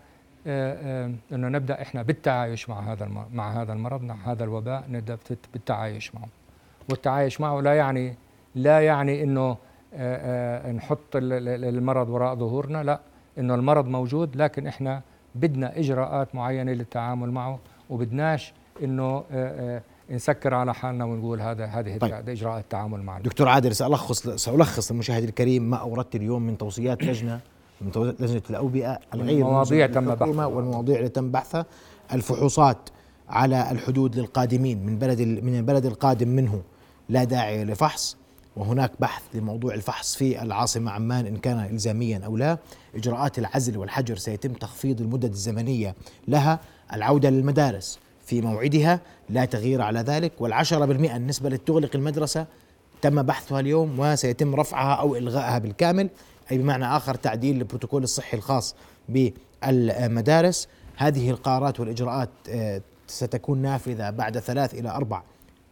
إنه 0.46 1.48
نبدأ 1.48 1.83
إحنا 1.83 2.02
بالتعايش 2.02 2.68
مع 2.68 2.92
هذا 2.92 3.09
مع 3.35 3.62
هذا 3.62 3.72
المرض 3.72 4.02
مع 4.02 4.16
هذا 4.24 4.44
الوباء 4.44 4.85
نبدأ 4.90 5.18
بالتعايش 5.52 6.14
معه 6.14 6.28
والتعايش 6.90 7.40
معه 7.40 7.61
لا 7.61 7.74
يعني 7.74 8.14
لا 8.54 8.80
يعني 8.80 9.22
إنه 9.22 9.57
آه، 9.96 10.68
آه، 10.68 10.72
نحط 10.72 11.16
ال- 11.16 11.33
ال- 11.33 11.64
المرض 11.64 12.09
وراء 12.09 12.35
ظهورنا 12.35 12.83
لا 12.83 13.00
إنه 13.38 13.54
المرض 13.54 13.87
موجود 13.87 14.37
لكن 14.37 14.66
إحنا 14.66 15.02
بدنا 15.35 15.78
إجراءات 15.78 16.35
معينة 16.35 16.72
للتعامل 16.72 17.30
معه 17.30 17.59
وبدناش 17.90 18.52
إنه 18.83 19.04
آه، 19.04 19.24
آه، 19.33 19.83
نسكر 20.11 20.54
على 20.54 20.74
حالنا 20.74 21.04
ونقول 21.04 21.40
هذا 21.40 21.64
هذه 21.64 21.98
طيب. 21.98 22.11
طيب. 22.14 22.28
اجراء 22.28 22.59
التعامل 22.59 23.02
مع. 23.02 23.18
دكتور 23.18 23.48
عادل 23.48 23.74
سألخص 23.74 24.28
سألخص 24.28 24.92
للمشاهد 24.92 25.22
الكريم 25.22 25.70
ما 25.70 25.76
أوردت 25.76 26.14
اليوم 26.16 26.42
من 26.42 26.59
توصيات 26.59 27.02
لجنة 27.04 27.40
لجنة 28.20 28.42
الأوبئة 28.50 28.98
الغير 29.14 29.44
مواضيع 29.44 29.87
ملزمة 29.87 30.00
تم 30.00 30.14
بحثها. 30.14 30.46
والمواضيع 30.46 30.98
اللي 30.98 31.08
تم 31.08 31.30
بحثها 31.30 31.66
الفحوصات 32.12 32.78
على 33.28 33.70
الحدود 33.70 34.16
للقادمين 34.16 34.87
من 34.87 34.98
بلد 34.98 35.20
من 35.20 35.58
البلد 35.58 35.87
القادم 35.87 36.28
منه 36.28 36.62
لا 37.08 37.24
داعي 37.24 37.64
لفحص 37.64 38.16
وهناك 38.56 38.92
بحث 39.00 39.22
لموضوع 39.34 39.74
الفحص 39.74 40.14
في 40.14 40.42
العاصمة 40.42 40.90
عمان 40.90 41.26
إن 41.26 41.37
كان 41.37 41.58
إلزاميا 41.58 42.20
أو 42.26 42.37
لا. 42.37 42.58
إجراءات 42.94 43.38
العزل 43.38 43.78
والحجر 43.78 44.16
سيتم 44.16 44.52
تخفيض 44.52 45.00
المدد 45.00 45.30
الزمنية 45.30 45.94
لها. 46.28 46.60
العودة 46.92 47.30
للمدارس 47.30 47.98
في 48.26 48.40
موعدها 48.40 49.00
لا 49.30 49.44
تغيير 49.44 49.82
على 49.82 50.00
ذلك 50.00 50.32
والعشرة 50.40 50.84
بالمئة 50.84 51.16
النسبة 51.16 51.48
لتغلق 51.48 51.90
المدرسة 51.94 52.46
تم 53.02 53.22
بحثها 53.22 53.60
اليوم 53.60 53.98
وسيتم 53.98 54.54
رفعها 54.54 54.94
أو 54.94 55.16
إلغائها 55.16 55.58
بالكامل. 55.58 56.08
أي 56.50 56.59
بمعنى 56.59 56.87
آخر 56.87 57.14
تعديل 57.14 57.57
البروتوكول 57.57 58.02
الصحي 58.02 58.37
الخاص 58.37 58.74
بالمدارس. 59.09 60.68
هذه 60.96 61.30
القرارات 61.30 61.80
والإجراءات 61.80 62.30
آه، 62.48 62.80
ستكون 63.07 63.59
نافذة 63.59 64.11
بعد 64.11 64.38
ثلاث 64.38 64.74
إلى 64.74 64.90
أربع 64.90 65.22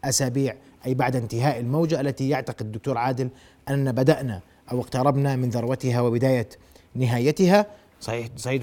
أسابيع 0.05 0.57
أي 0.87 0.95
بعد 0.95 1.17
انتهاء 1.17 1.61
الموجة 1.61 2.01
التي 2.01 2.29
يعتقد 2.29 2.67
الدكتور 2.67 2.99
عادل 2.99 3.31
أننا 3.69 3.93
بدأنا 3.93 4.41
أو 4.73 4.81
اقتربنا 4.81 5.37
من 5.37 5.51
ذروتها 5.51 6.01
وبداية 6.01 6.49
نهايتها. 6.95 7.67
صحيح 8.01 8.29
صحيح 8.37 8.63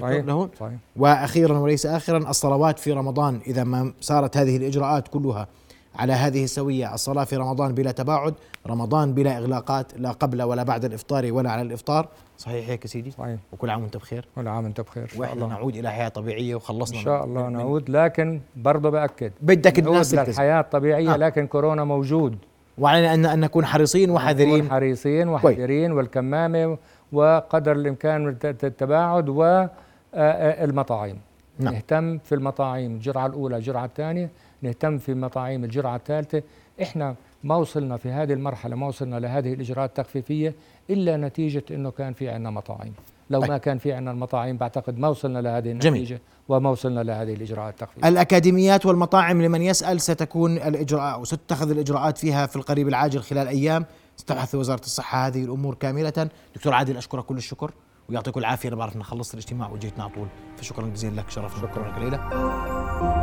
صحيح. 0.60 0.72
وأخيرا 0.96 1.58
وليس 1.58 1.86
اخرا 1.86 2.30
الصلوات 2.30 2.78
في 2.78 2.92
رمضان 2.92 3.40
إذا 3.46 3.64
ما 3.64 3.92
صارت 4.00 4.36
هذه 4.36 4.56
الإجراءات 4.56 5.08
كلها 5.08 5.48
على 5.96 6.12
هذه 6.12 6.44
السوية. 6.44 6.94
الصلاة 6.94 7.24
في 7.24 7.36
رمضان 7.36 7.74
بلا 7.74 7.92
تباعد 7.92 8.34
رمضان 8.66 9.14
بلا 9.14 9.38
إغلاقات 9.38 9.86
لا 9.98 10.10
قبل 10.10 10.42
ولا 10.42 10.62
بعد 10.62 10.84
الإفطار 10.84 11.32
ولا 11.32 11.50
على 11.50 11.62
الإفطار. 11.62 12.08
صحيح 12.38 12.68
هيك 12.68 12.86
سيدي؟ 12.86 13.10
صحيح. 13.10 13.38
وكل 13.52 13.70
عام 13.70 13.82
وأنت 13.82 13.96
بخير. 13.96 14.28
كل 14.36 14.48
عام 14.48 14.64
وأنت 14.64 14.80
بخير 14.80 15.02
إن 15.02 15.08
شاء 15.08 15.32
الله. 15.32 15.46
نعود 15.46 15.76
إلى 15.76 15.90
حياة 15.90 16.08
طبيعية 16.08 16.54
وخلصنا 16.54 16.98
إن 16.98 17.04
شاء 17.04 17.24
الله 17.24 17.48
نعود 17.48 17.90
لكن 17.90 18.40
برضه 18.56 18.90
بأكد. 18.90 19.32
بدك 19.40 19.78
الناس 19.78 20.10
تلتزم 20.10 20.30
للحياة 20.30 20.60
الطبيعية 20.60 21.14
آه. 21.14 21.16
لكن 21.16 21.46
كورونا 21.46 21.84
موجود. 21.84 22.36
وعلينا 22.78 23.14
ان 23.14 23.26
أن 23.26 23.40
نكون 23.40 23.64
حريصين 23.66 24.10
وحذرين. 24.10 24.54
نكون 24.58 24.70
حريصين 24.70 25.28
وحذرين 25.28 25.92
والكمامة 25.92 26.78
وقدر 27.12 27.72
الإمكان 27.72 28.24
من 28.24 28.28
الت- 28.28 28.64
التباعد 28.64 29.28
والمطاعم 29.28 31.16
نعم. 31.58 31.74
نهتم 31.74 32.18
في 32.18 32.34
المطاعم. 32.34 32.86
الجرعة 32.86 33.26
الأولى 33.26 33.56
الجرعة 33.56 33.84
الثانية. 33.84 34.30
نهتم 34.62 34.98
في 34.98 35.14
مطاعم 35.14 35.64
الجرعة 35.64 35.96
الثالثة. 35.96 36.42
إحنا 36.82 37.14
ما 37.44 37.56
وصلنا 37.56 37.96
في 37.96 38.10
هذه 38.10 38.32
المرحلة 38.32 38.76
ما 38.76 38.86
وصلنا 38.86 39.20
لهذه 39.20 39.52
الإجراءات 39.52 39.90
التخفيفية 39.90 40.54
إلا 40.90 41.16
نتيجة 41.16 41.64
إنه 41.70 41.90
كان 41.90 42.12
في 42.12 42.28
عندنا 42.28 42.50
مطاعم. 42.50 42.92
لو 43.30 43.40
طيب. 43.40 43.50
ما 43.50 43.58
كان 43.58 43.78
في 43.78 43.92
عندنا 43.92 44.10
المطاعم 44.10 44.56
بعتقد 44.56 44.98
ما 44.98 45.08
وصلنا 45.08 45.38
لهذه 45.38 45.72
جميل. 45.72 45.86
النتيجة 45.86 46.20
وما 46.48 46.70
وصلنا 46.70 47.00
لهذه 47.00 47.34
الإجراءات 47.34 47.74
التخفيفية. 47.74 48.08
الأكاديميات 48.08 48.86
والمطاعم 48.86 49.42
لمن 49.42 49.62
يسأل 49.62 50.00
ستكون 50.00 50.56
الإجراء 50.56 51.14
أو 51.14 51.24
ستتخذ 51.24 51.70
الإجراءات 51.70 52.18
فيها 52.18 52.46
في 52.46 52.56
القريب 52.56 52.88
العاجل 52.88 53.20
خلال 53.20 53.48
أيام. 53.48 53.84
ستبحث 54.16 54.54
وزارة 54.54 54.80
الصحة 54.80 55.26
هذه 55.26 55.44
الأمور 55.44 55.74
كاملة. 55.74 56.28
دكتور 56.54 56.72
عادل 56.72 56.96
أشكرك 56.96 57.24
كل 57.24 57.36
الشكر 57.36 57.70
ويعطيك 58.08 58.36
العافية. 58.36 58.68
أنا 58.68 58.76
بعرف 58.76 58.96
انك 58.96 59.04
خلصت 59.04 59.34
الاجتماع 59.34 59.70
وجيتنا 59.70 60.04
على 60.04 60.12
طول. 60.12 60.26
فشكرا 60.56 60.86
جزيلا 60.86 61.20
لك 61.20 61.30
شرفنا. 61.30 61.68
شكرا. 61.68 62.08
لك 62.10 63.19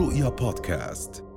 رؤيا 0.00 0.28
بودكاست. 0.28 1.29